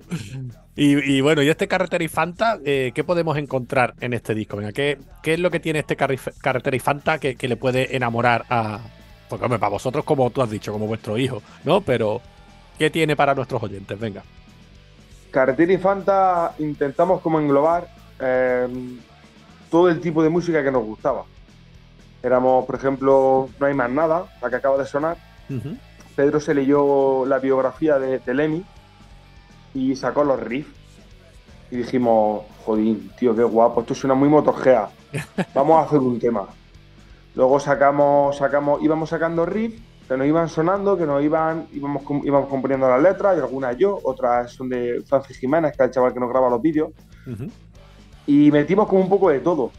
[0.76, 4.58] Y, y bueno, y este Carretera y Fanta, eh, ¿qué podemos encontrar en este disco?
[4.58, 7.96] Venga, ¿qué, qué es lo que tiene este Carretera y Fanta que, que le puede
[7.96, 8.80] enamorar a.
[9.30, 11.82] Porque, hombre, para vosotros, como tú has dicho, como vuestro hijo, ¿no?
[11.82, 12.22] Pero,
[12.78, 13.98] ¿qué tiene para nuestros oyentes?
[14.00, 14.24] Venga.
[15.32, 17.88] Carretera y Fanta intentamos como englobar
[18.20, 18.68] eh,
[19.72, 21.24] todo el tipo de música que nos gustaba.
[22.22, 25.18] Éramos, por ejemplo, No hay más nada, la que acaba de sonar.
[26.16, 28.64] Pedro se leyó la biografía de, de Lemmy
[29.74, 30.70] y sacó los riffs.
[31.72, 34.90] Y dijimos, jodín, tío, qué guapo, esto suena muy motogea.
[35.56, 36.48] Vamos a hacer un tema.
[37.34, 42.50] Luego sacamos, sacamos, íbamos sacando riffs que nos iban sonando, que nos iban, íbamos, íbamos
[42.50, 46.14] componiendo las letras, y algunas yo, otras son de Francis Jiménez, que es el chaval
[46.14, 46.90] que nos graba los vídeos.
[48.32, 49.72] Y metimos como un poco de todo.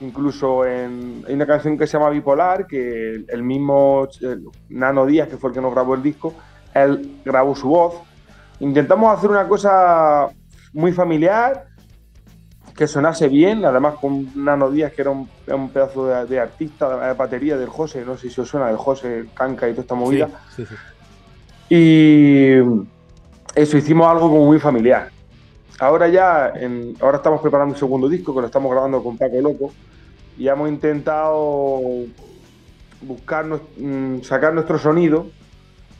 [0.00, 5.06] Incluso en, hay una canción que se llama Bipolar, que el, el mismo el Nano
[5.06, 6.34] Díaz, que fue el que nos grabó el disco,
[6.74, 8.00] él grabó su voz.
[8.58, 10.28] Intentamos hacer una cosa
[10.72, 11.66] muy familiar,
[12.74, 15.28] que sonase bien, además con Nano Díaz, que era un,
[15.72, 19.26] pedazo de, de artista de batería del José, no sé si os suena, del José
[19.34, 20.28] Canca y toda esta movida.
[20.56, 20.74] Sí, sí, sí.
[21.76, 22.56] Y
[23.54, 25.10] eso, hicimos algo como muy familiar.
[25.80, 29.40] Ahora ya, en- ahora estamos preparando un segundo disco que lo estamos grabando con Paco
[29.40, 29.72] Loco
[30.36, 31.80] y hemos intentado
[33.00, 35.26] buscar, mm, sacar nuestro sonido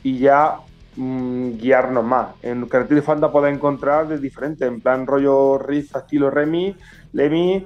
[0.03, 0.57] y ya
[0.95, 2.27] mm, guiarnos más.
[2.43, 6.75] En Carretera y Fanta podés encontrar de diferentes, en plan rollo riff estilo Remy,
[7.13, 7.65] Lemmy,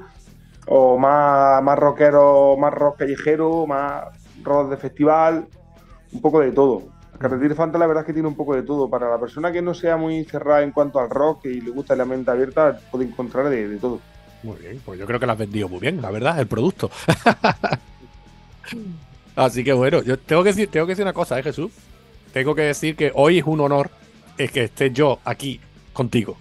[0.68, 4.04] o más, más rockero, más rock callejero, más
[4.42, 5.48] rock de festival,
[6.14, 6.95] un poco de todo.
[7.18, 8.90] Carretera Fanta la verdad es que tiene un poco de todo.
[8.90, 11.96] Para la persona que no sea muy cerrada en cuanto al rock y le gusta
[11.96, 14.00] la mente abierta, puede encontrar de, de todo.
[14.44, 16.92] Muy bien, pues yo creo que lo has vendido muy bien, la verdad, el producto.
[19.36, 21.72] Así que bueno, yo tengo que decir, tengo que decir una cosa, ¿eh, Jesús?
[22.32, 23.90] Tengo que decir que hoy es un honor
[24.38, 25.60] es que esté yo aquí
[25.94, 26.38] contigo.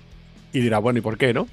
[0.52, 1.48] Y dirá, bueno, ¿y por qué, no?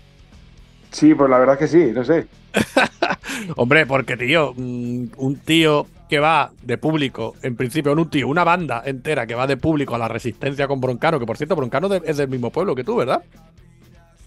[0.92, 2.28] Sí, pues la verdad es que sí, no sé.
[3.56, 8.44] Hombre, porque, tío, mm, un tío que va de público, en principio, un tío, una
[8.44, 11.94] banda entera que va de público a la resistencia con Broncano, que por cierto, Broncano
[11.94, 13.24] es del mismo pueblo que tú, ¿verdad?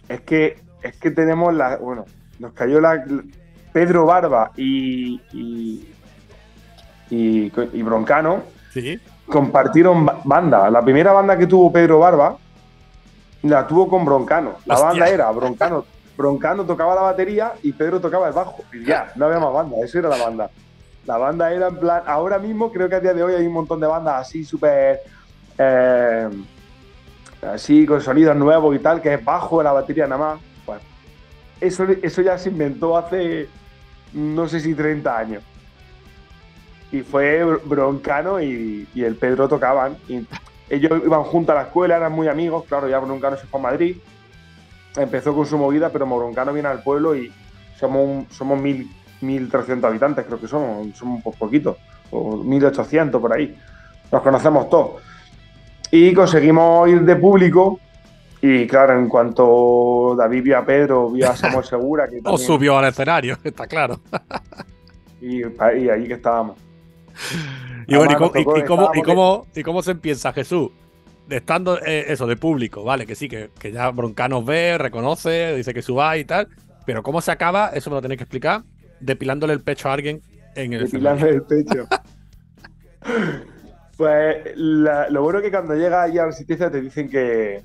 [0.08, 1.76] Es que, es que tenemos la.
[1.76, 2.04] Bueno,
[2.38, 3.04] nos cayó la.
[3.72, 5.20] Pedro Barba y.
[5.32, 5.88] y,
[7.10, 8.42] y, y Broncano
[8.72, 8.98] Sí.
[9.26, 10.70] compartieron ba- banda.
[10.70, 12.36] La primera banda que tuvo Pedro Barba
[13.42, 14.54] la tuvo con Broncano.
[14.66, 14.88] La Hostia.
[14.88, 15.84] banda era Broncano.
[16.16, 18.62] Broncano tocaba la batería y Pedro tocaba el bajo.
[18.72, 20.50] Y ya, no había más banda, eso era la banda.
[21.06, 22.02] La banda era en plan.
[22.06, 25.00] Ahora mismo creo que a día de hoy hay un montón de bandas así súper.
[25.58, 26.28] eh,
[27.52, 30.40] así con sonidos nuevos y tal, que es bajo la batería nada más.
[30.64, 30.80] Pues,
[31.60, 33.48] eso, eso ya se inventó hace
[34.14, 35.42] no sé si 30 años.
[36.92, 39.96] Y fue Br- Broncano y, y el Pedro tocaban.
[40.08, 40.26] Y
[40.70, 42.64] ellos iban juntos a la escuela, eran muy amigos.
[42.68, 43.96] Claro, ya Broncano se fue a Madrid.
[44.96, 47.32] Empezó con su movida, pero Broncano viene al pueblo y
[47.78, 48.88] somos, un- somos mil,
[49.22, 50.96] 1.300 habitantes, creo que somos.
[50.96, 51.76] Somos un poquitos.
[52.10, 53.56] O 1.800 por ahí.
[54.12, 55.02] Nos conocemos todos.
[55.90, 57.80] Y conseguimos ir de público.
[58.40, 62.46] Y claro, en cuanto David vio a Pedro, vio a Samuel Segura, que O también-
[62.46, 64.00] subió al escenario, está claro.
[65.20, 66.56] y, ahí que estábamos.
[67.86, 68.32] Y bueno, ¿y cómo,
[68.94, 70.70] y- cómo- y cómo se empieza, Jesús?
[71.26, 75.54] De Estando eh, eso, de público, vale, que sí, que, que ya Broncanos ve, reconoce,
[75.56, 76.48] dice que suba y tal.
[76.84, 77.68] Pero ¿cómo se acaba?
[77.68, 78.62] Eso me lo tenéis que explicar.
[79.00, 80.22] Depilándole el pecho a alguien
[80.54, 81.28] en el Depilando escenario.
[81.28, 81.88] el pecho.
[83.96, 87.62] pues la- lo bueno es que cuando llega allí a la resistencia te dicen que,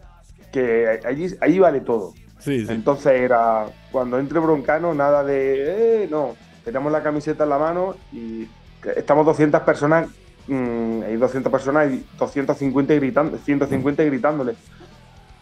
[0.51, 2.14] que allí, allí vale todo.
[2.39, 2.74] Sí, sí.
[2.74, 7.95] Entonces era, cuando entre Broncano, nada de, eh, no, tenemos la camiseta en la mano
[8.12, 8.47] y
[8.95, 10.07] estamos 200 personas,
[10.50, 14.56] mm, hay 200 personas y 250 gritando, 150 gritándole.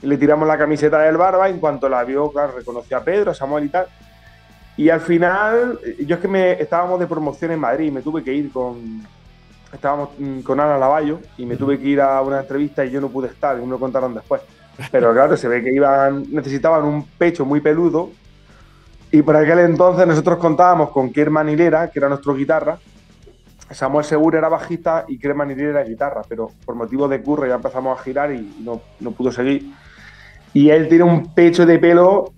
[0.01, 3.31] Y le tiramos la camiseta del barba, en cuanto la vio, claro, reconoció a Pedro,
[3.31, 3.87] a Samuel y tal.
[4.77, 8.33] Y al final, yo es que me estábamos de promoción en Madrid, me tuve que
[8.33, 9.01] ir con.
[9.73, 13.01] Estábamos mm, con Ana Lavallo y me tuve que ir a una entrevista y yo
[13.01, 14.41] no pude estar, y me lo contaron después.
[14.91, 18.11] Pero claro, se ve que iban, necesitaban un pecho muy peludo.
[19.11, 22.77] Y por aquel entonces nosotros contábamos con Kerman Hilera, que era nuestro guitarra.
[23.71, 27.55] Samuel Segura era bajista y Kerman Hilera era guitarra, pero por motivos de curro ya
[27.55, 29.71] empezamos a girar y no, no pudo seguir.
[30.53, 32.33] Y él tiene un pecho de pelo,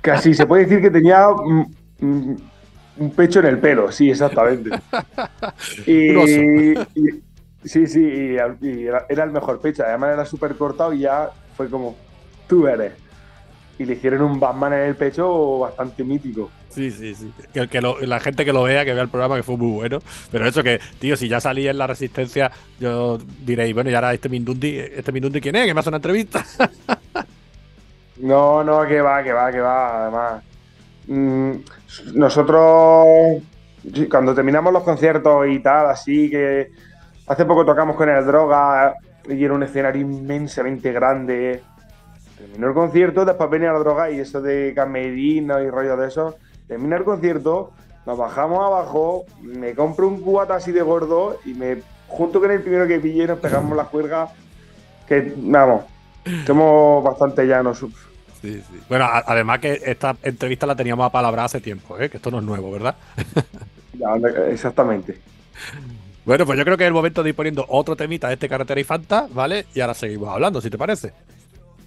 [0.00, 1.66] casi se puede decir que tenía mm,
[2.00, 2.36] mm,
[2.98, 4.70] un pecho en el pelo, sí, exactamente.
[5.86, 6.74] Y,
[7.64, 9.84] sí, sí, y, y era, era el mejor pecho.
[9.84, 11.94] Además era súper cortado y ya fue como,
[12.48, 12.94] tú eres.
[13.78, 16.50] Y le hicieron un Batman en el pecho bastante mítico.
[16.70, 17.34] Sí, sí, sí.
[17.52, 19.72] Que, que lo- la gente que lo vea, que vea el programa, que fue muy
[19.72, 19.98] bueno.
[20.30, 24.14] Pero eso que, tío, si ya salí en la resistencia, yo diréis, bueno, y ahora
[24.14, 25.66] este Mindundi, ¿este Mindundi quién es?
[25.66, 26.46] Que me hace una entrevista.
[28.16, 30.02] No, no, que va, que va, que va.
[30.02, 30.44] Además,
[31.06, 31.52] mm,
[32.14, 33.42] nosotros,
[34.10, 36.68] cuando terminamos los conciertos y tal, así que
[37.26, 38.94] hace poco tocamos con el Droga
[39.28, 41.62] y era un escenario inmensamente grande.
[42.36, 46.36] Terminó el concierto, después venía la droga y eso de camerino y rollo de eso.
[46.70, 47.72] Termina el concierto,
[48.06, 52.62] nos bajamos abajo, me compro un cubata así de gordo y me junto con el
[52.62, 54.30] primero que pillé nos pegamos las cuergas.
[55.08, 55.82] Que, vamos,
[56.46, 57.80] somos bastante llanos.
[58.40, 58.80] Sí, sí.
[58.88, 62.08] Bueno, a- además que esta entrevista la teníamos apalabrada hace tiempo, ¿eh?
[62.08, 62.94] que esto no es nuevo, ¿verdad?
[63.98, 64.14] Ya,
[64.48, 65.18] Exactamente.
[66.24, 68.48] Bueno, pues yo creo que es el momento de ir poniendo otro temita de este
[68.48, 69.66] Carretera y Fanta, ¿vale?
[69.74, 71.12] Y ahora seguimos hablando, si te parece.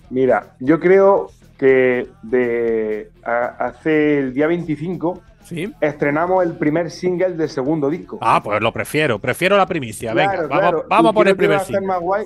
[0.09, 5.71] Mira, yo creo que de a- hace el día 25 ¿Sí?
[5.81, 8.17] estrenamos el primer single del segundo disco.
[8.21, 9.19] Ah, pues lo prefiero.
[9.19, 10.13] Prefiero la primicia.
[10.13, 10.85] Venga, Claro, vamos, claro.
[10.89, 11.87] vamos a poner el primer single.
[11.87, 12.25] más guay.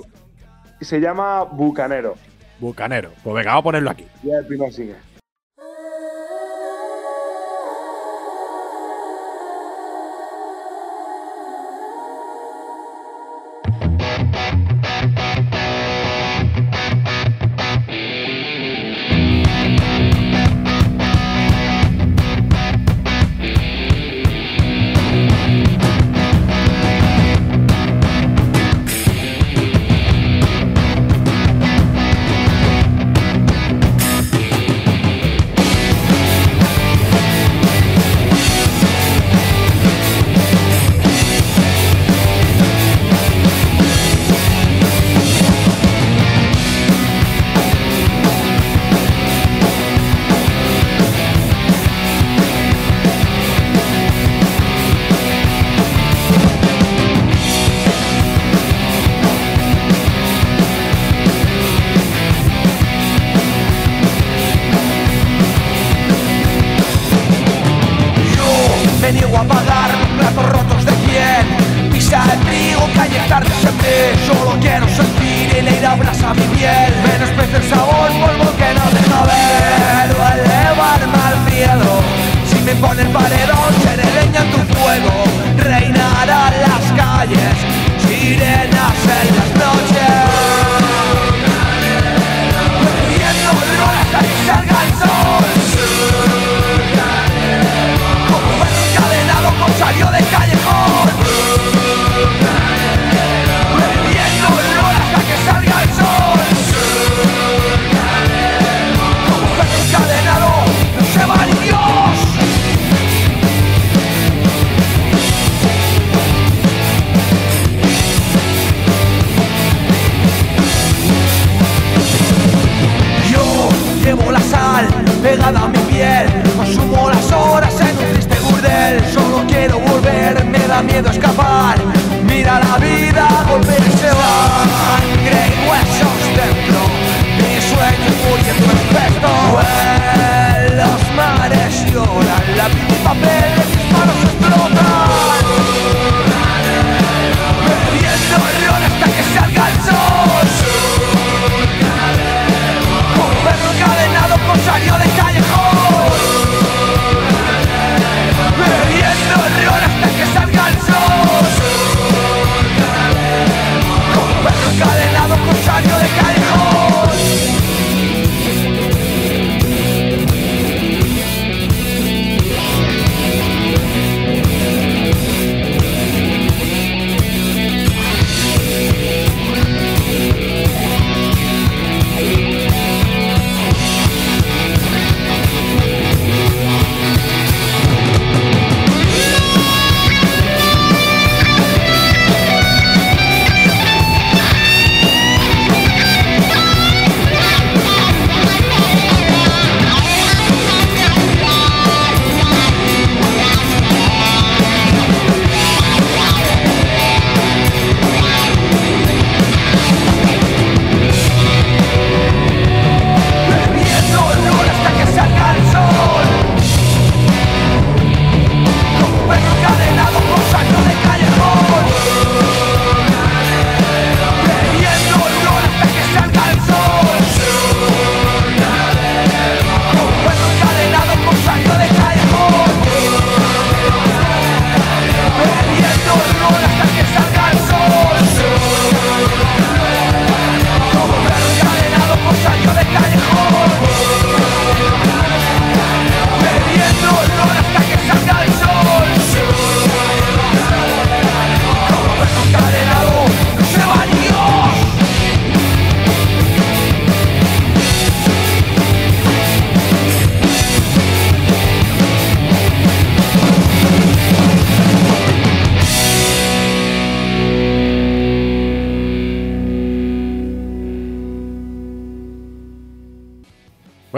[0.80, 2.14] Se llama Bucanero.
[2.60, 3.10] Bucanero.
[3.22, 4.04] Pues venga, vamos a ponerlo aquí.
[4.22, 4.96] Ya el primer single.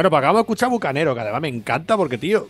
[0.01, 2.49] Bueno, pues acabamos de escuchar Bucanero, que además me encanta porque, tío,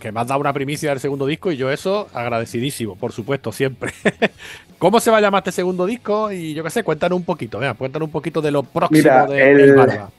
[0.00, 3.52] que me has dado una primicia del segundo disco y yo eso agradecidísimo, por supuesto,
[3.52, 3.92] siempre.
[4.80, 6.32] ¿Cómo se va a llamar este segundo disco?
[6.32, 9.26] Y yo qué sé, cuéntanos un poquito, venga, cuéntanos un poquito de lo próximo Mira,
[9.26, 10.10] de el- El Barba.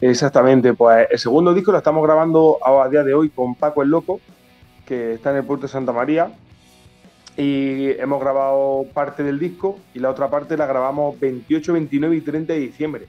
[0.00, 3.90] Exactamente, pues el segundo disco lo estamos grabando a día de hoy con Paco el
[3.90, 4.18] Loco,
[4.86, 6.32] que está en el puerto de Santa María.
[7.36, 12.20] Y hemos grabado parte del disco y la otra parte la grabamos 28, 29 y
[12.22, 13.08] 30 de diciembre.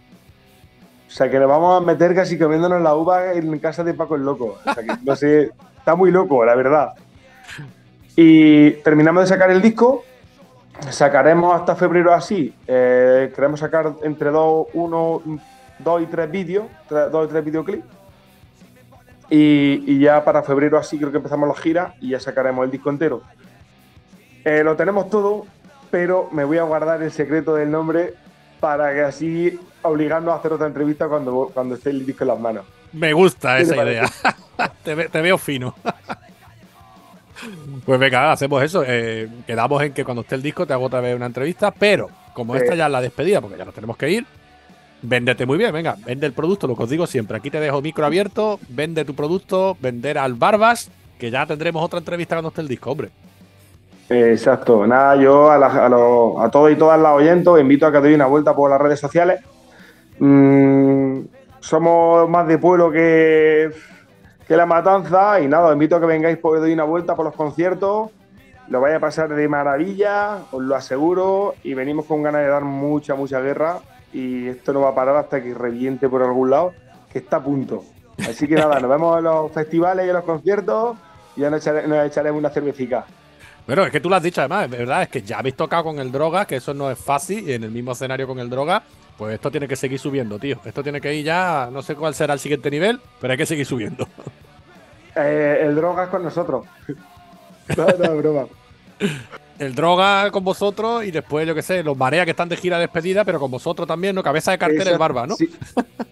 [1.12, 4.16] O sea que nos vamos a meter casi comiéndonos la uva en casa de Paco
[4.16, 4.59] el Loco.
[4.66, 6.93] O sea que no sé, está muy loco, la verdad.
[8.16, 10.05] Y terminamos de sacar el disco.
[10.89, 12.55] Sacaremos hasta febrero así.
[12.66, 15.22] eh, queremos sacar entre dos, uno,
[15.80, 17.84] dos y tres vídeos, dos y tres videoclips.
[19.30, 22.72] Y, y ya para febrero así creo que empezamos la gira y ya sacaremos el
[22.72, 23.22] disco entero.
[24.45, 25.45] Eh, lo tenemos todo,
[25.89, 28.14] pero me voy a guardar el secreto del nombre
[28.62, 32.40] para que así obligarnos a hacer otra entrevista cuando, cuando esté el disco en las
[32.40, 32.66] manos.
[32.94, 34.06] Me gusta ¿Qué te esa idea.
[34.84, 35.76] te, ve- te veo fino.
[37.86, 38.84] pues venga, hacemos eso.
[38.86, 42.10] eh, quedamos en que cuando esté el disco te hago otra vez una entrevista, pero
[42.34, 44.26] como esta ya es la despedida, porque ya nos tenemos que ir,
[45.02, 47.38] véndete muy bien, venga, vende el producto, lo que os digo siempre.
[47.38, 52.00] Aquí te dejo micro abierto, vende tu producto, vender al Barbas, que ya tendremos otra
[52.00, 53.10] entrevista cuando esté el disco, hombre.
[54.10, 54.86] Exacto.
[54.86, 58.26] Nada, yo a, la- a todos y todas las oyentes invito a que deis una
[58.26, 59.40] vuelta por las redes sociales.
[60.20, 61.22] Mm,
[61.59, 63.70] somos más de pueblo que,
[64.47, 67.26] que la matanza y nada, os invito a que vengáis por doy una vuelta por
[67.26, 68.09] los conciertos.
[68.68, 72.64] Lo vais a pasar de maravilla, os lo aseguro, y venimos con ganas de dar
[72.64, 73.80] mucha, mucha guerra
[74.14, 76.74] y esto no va a parar hasta que reviente por algún lado,
[77.12, 77.84] que está a punto.
[78.20, 80.97] Así que nada, nos vemos en los festivales y en los conciertos
[81.36, 83.05] y ya nos, echare- nos echaremos una cervecita.
[83.66, 85.84] Pero es que tú lo has dicho además, es verdad, es que ya habéis tocado
[85.84, 88.49] con el droga, que eso no es fácil, y en el mismo escenario con el
[88.49, 88.84] droga,
[89.18, 90.59] pues esto tiene que seguir subiendo, tío.
[90.66, 93.45] Esto tiene que ir ya, no sé cuál será el siguiente nivel, pero hay que
[93.45, 94.07] seguir subiendo.
[95.14, 96.66] Eh, el droga es con nosotros.
[97.78, 98.45] no, no, broma.
[99.59, 102.80] El droga con vosotros y después, yo qué sé, los marea que están de gira
[102.80, 104.24] despedida, pero con vosotros también, ¿no?
[104.24, 104.99] Cabeza de cartel el Exacto.
[104.99, 105.36] barba, ¿no?
[105.36, 105.53] Sí,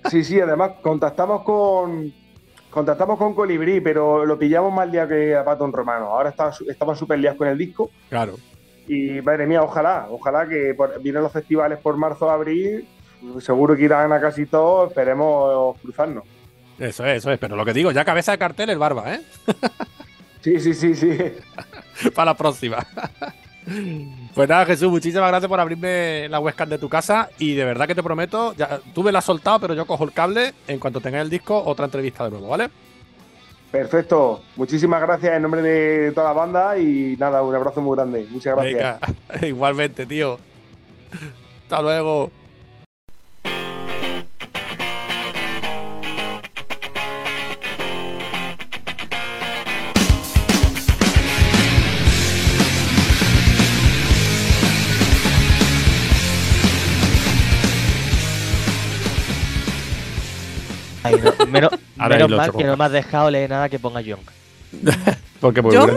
[0.10, 2.14] sí, sí, además contactamos con
[2.70, 6.08] contactamos con Colibrí, pero lo pillamos más día que a Patón Romano.
[6.08, 8.36] Ahora está, estamos súper liados con el disco Claro.
[8.90, 12.86] Y madre mía, ojalá, ojalá que por- vienen los festivales por marzo, abril,
[13.40, 16.24] seguro que irán a casi todos, esperemos cruzarnos.
[16.80, 17.38] Eso es, eso es.
[17.40, 19.22] Pero lo que digo, ya cabeza de cartel el barba, ¿eh?
[20.42, 21.18] Sí, sí, sí, sí.
[22.16, 22.78] Para la próxima.
[24.34, 27.88] Pues nada, Jesús, muchísimas gracias por abrirme la webcam de tu casa y de verdad
[27.88, 30.80] que te prometo, ya, tú me la has soltado, pero yo cojo el cable en
[30.80, 32.70] cuanto tenga el disco, otra entrevista de nuevo, ¿vale?
[33.72, 34.42] Perfecto.
[34.56, 38.26] Muchísimas gracias en nombre de toda la banda y nada, un abrazo muy grande.
[38.30, 39.00] Muchas gracias.
[39.44, 40.40] Igualmente, tío.
[41.64, 42.32] Hasta luego.
[61.10, 64.02] Ay, no, menos Ahora menos mal que no me has dejado leer nada que ponga
[64.06, 64.20] John.
[65.40, 65.90] Porque pues, ¿Jon?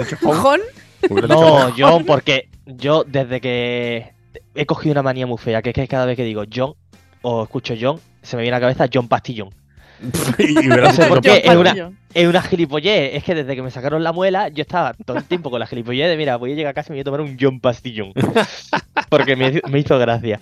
[1.10, 1.74] hubiera dicho No, John.
[1.78, 4.12] John, porque yo desde que
[4.54, 6.74] he cogido una manía muy fea, que es que cada vez que digo John
[7.22, 9.50] o escucho John, se me viene a la cabeza John Pastillón.
[10.38, 11.20] Y John.
[11.22, 13.14] qué, es una, es una gilipollez.
[13.14, 15.66] Es que desde que me sacaron la muela, yo estaba todo el tiempo con la
[15.66, 17.60] gilipollez de, mira, voy a llegar a casa y me voy a tomar un John
[17.60, 18.12] Pastillón.
[19.08, 20.40] Porque me, me hizo gracia.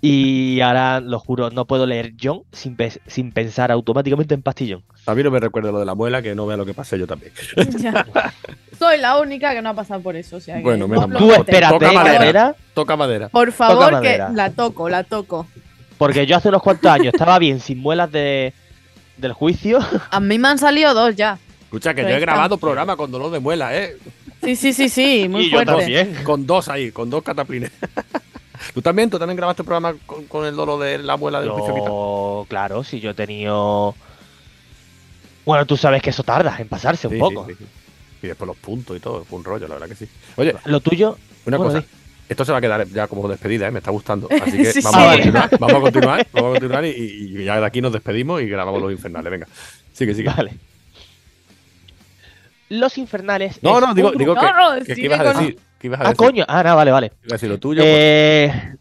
[0.00, 4.82] Y ahora, lo juro, no puedo leer John sin, pe- sin pensar automáticamente en Pastillón.
[5.06, 6.98] A mí no me recuerda lo de la muela, que no vea lo que pasé
[6.98, 7.32] yo también.
[7.78, 8.04] Ya.
[8.78, 10.36] Soy la única que no ha pasado por eso.
[10.36, 11.18] O sea que Bueno, menos vos mal.
[11.18, 12.14] Tú espérate, Toca madera.
[12.18, 13.28] Cabrera, Toca madera.
[13.28, 14.30] Por favor, que madera.
[14.32, 15.46] la toco, la toco.
[15.96, 18.52] porque yo hace unos cuantos años estaba bien sin muelas de,
[19.18, 19.78] del juicio.
[20.10, 21.38] A mí me han salido dos ya.
[21.64, 22.32] Escucha, que Pero yo he está.
[22.32, 23.96] grabado programa con dolor de muela, ¿eh?
[24.42, 25.72] Sí, sí, sí, sí, muy y yo fuerte.
[25.72, 26.14] también.
[26.24, 27.70] Con dos ahí, con dos cataplines.
[28.74, 29.08] ¿Tú también?
[29.10, 31.88] ¿Tú también grabaste programa con, con el dolor de la muela del juicio quitado?
[32.42, 33.94] Yo, claro, si yo he tenido.
[35.44, 37.46] Bueno, tú sabes que eso tarda en pasarse un poco.
[37.48, 37.70] sí, sí, sí.
[38.20, 40.08] Y después los puntos y todo, fue un rollo, la verdad que sí.
[40.36, 41.16] Oye, Lo tuyo.
[41.46, 41.86] una Bueno, cosa.
[42.28, 43.70] Esto se va a quedar ya como despedida, ¿eh?
[43.70, 44.28] me está gustando.
[44.42, 45.08] Así que Sí, vamos, sí.
[45.08, 48.42] A continuar, vamos a continuar, vamos a continuar y, y ya de aquí nos despedimos
[48.42, 49.30] y grabamos los infernales.
[49.30, 49.46] Venga,
[49.92, 50.28] sigue, sigue.
[50.28, 50.52] Vale.
[52.70, 53.62] Los infernales.
[53.62, 55.58] No, no, digo, un digo que, No, que- ¿qué sigue ibas a con- decir?
[55.78, 56.16] ¿Qué ibas a Ah, decir?
[56.18, 56.44] coño.
[56.48, 57.06] Ah, no, vale, vale.
[57.24, 57.80] Iba a decir lo tuyo.
[57.82, 58.74] pues, Eh,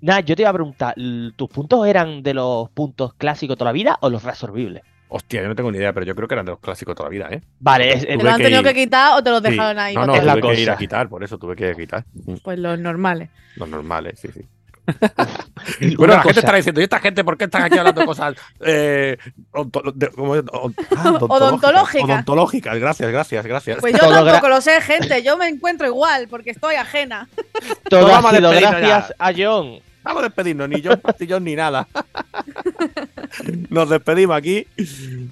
[0.00, 0.94] nada, yo te iba a preguntar,
[1.36, 4.82] ¿tus puntos eran de los puntos clásicos toda la vida o los reabsorbibles?
[5.16, 7.08] Hostia, yo no tengo ni idea, pero yo creo que eran de los clásicos toda
[7.08, 7.40] la vida, ¿eh?
[7.60, 9.44] Vale, es, ¿Te Tuve lo han que tenido ir- que quitar o te lo Sí.
[9.44, 9.94] dejaron ahí?
[9.94, 12.04] No, no, para Es la tuve que ir a quitar, por eso tuve que quitar.
[12.42, 13.30] Pues los normales.
[13.54, 14.40] Los normales, sí, sí.
[15.80, 18.00] y Bueno, la gente cosa, estará diciendo, ¿y esta gente por qué están aquí hablando
[18.00, 19.16] de cosas eh,
[19.52, 20.42] onto- de- ¿cómo es?
[20.52, 22.04] On- ah, Odontológicas.
[22.10, 23.78] Odontológicas, gracias, gracias, gracias.
[23.80, 25.22] Pues yo Todo tampoco lo sé, gente.
[25.22, 27.28] Yo me encuentro igual porque estoy ajena.
[27.88, 29.78] No sido despedirnos gracias a John.
[30.04, 31.88] Vamos a despedirnos, ni yo pastillón ni nada.
[33.70, 34.66] Nos despedimos aquí.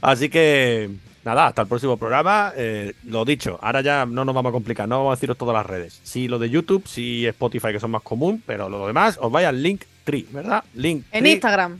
[0.01, 0.91] Así que,
[1.25, 2.53] nada, hasta el próximo programa.
[2.57, 5.55] Eh, lo dicho, ahora ya no nos vamos a complicar, no vamos a deciros todas
[5.55, 6.01] las redes.
[6.03, 9.47] Sí, lo de YouTube, sí Spotify, que son más común, pero lo demás, os vais
[9.47, 10.65] al link tree, ¿verdad?
[10.75, 11.79] Link En Instagram.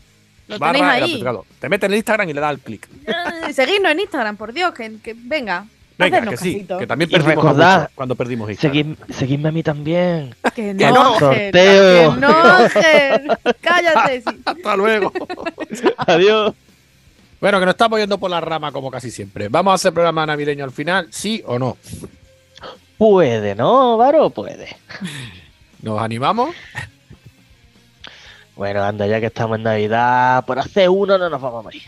[0.49, 1.25] Lo tenéis ahí.
[1.59, 2.87] Te metes en Instagram y le das al clic.
[3.07, 5.67] Eh, Seguidnos en Instagram, por Dios, que, que venga.
[5.99, 6.79] Venga, hacernos que sí, casito.
[6.79, 8.97] que también perdimos recordad, cuando perdimos Instagram.
[8.97, 10.35] Seguid- seguidme a mí también.
[10.55, 11.19] Que Que no, no.
[11.19, 12.15] Sorteo.
[12.15, 13.39] Que no, Ángel.
[13.61, 14.21] Cállate.
[14.23, 14.41] sí.
[14.45, 15.13] Hasta luego.
[15.99, 16.55] Adiós.
[17.41, 19.49] bueno, que nos estamos yendo por la rama como casi siempre.
[19.49, 21.09] ¿Vamos a hacer programa navideño al final?
[21.11, 21.77] ¿Sí o no?
[22.99, 24.31] Puede, ¿no, Varo?
[24.31, 24.77] Puede.
[25.83, 26.55] ¿Nos animamos?
[28.55, 31.83] Bueno, anda, ya que estamos en Navidad, por hacer uno no nos vamos a morir.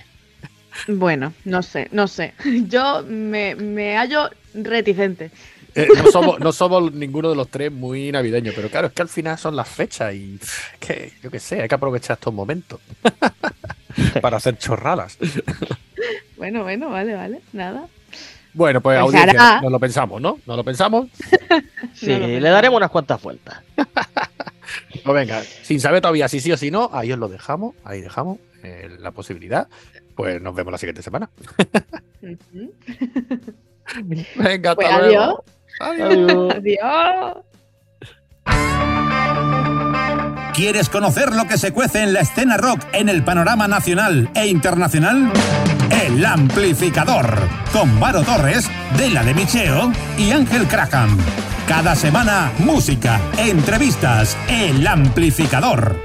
[0.89, 2.35] Bueno, no sé, no sé.
[2.69, 5.31] Yo me, me hallo reticente.
[5.75, 9.03] Eh, no, somos, no somos ninguno de los tres muy navideños, pero claro, es que
[9.03, 10.39] al final son las fechas y
[10.79, 12.81] que, yo qué sé, hay que aprovechar estos momentos
[14.21, 15.19] para hacer chorradas.
[16.37, 17.41] Bueno, bueno, vale, vale.
[17.53, 17.87] Nada.
[18.53, 19.61] Bueno, pues, Pues audiencia, hará.
[19.63, 20.39] nos lo pensamos, ¿no?
[20.47, 21.09] ¿Nos lo pensamos?
[21.95, 23.57] Sí, No lo le daremos unas cuantas vueltas.
[25.05, 28.01] Pues venga, sin saber todavía si sí o si no, ahí os lo dejamos, ahí
[28.01, 29.69] dejamos eh, la posibilidad.
[30.15, 31.29] Pues nos vemos la siguiente semana.
[34.37, 35.05] Venga, hasta Pues luego.
[35.05, 35.35] adiós.
[35.81, 36.55] Adiós.
[36.55, 36.55] Adiós.
[36.57, 37.37] Adiós.
[40.55, 44.47] ¿Quieres conocer lo que se cuece en la escena rock en el panorama nacional e
[44.47, 45.33] internacional?
[45.91, 47.27] El Amplificador,
[47.73, 51.19] con Varo Torres, Dela de Micheo y Ángel Craham.
[51.67, 55.97] Cada semana, música, entrevistas, El Amplificador.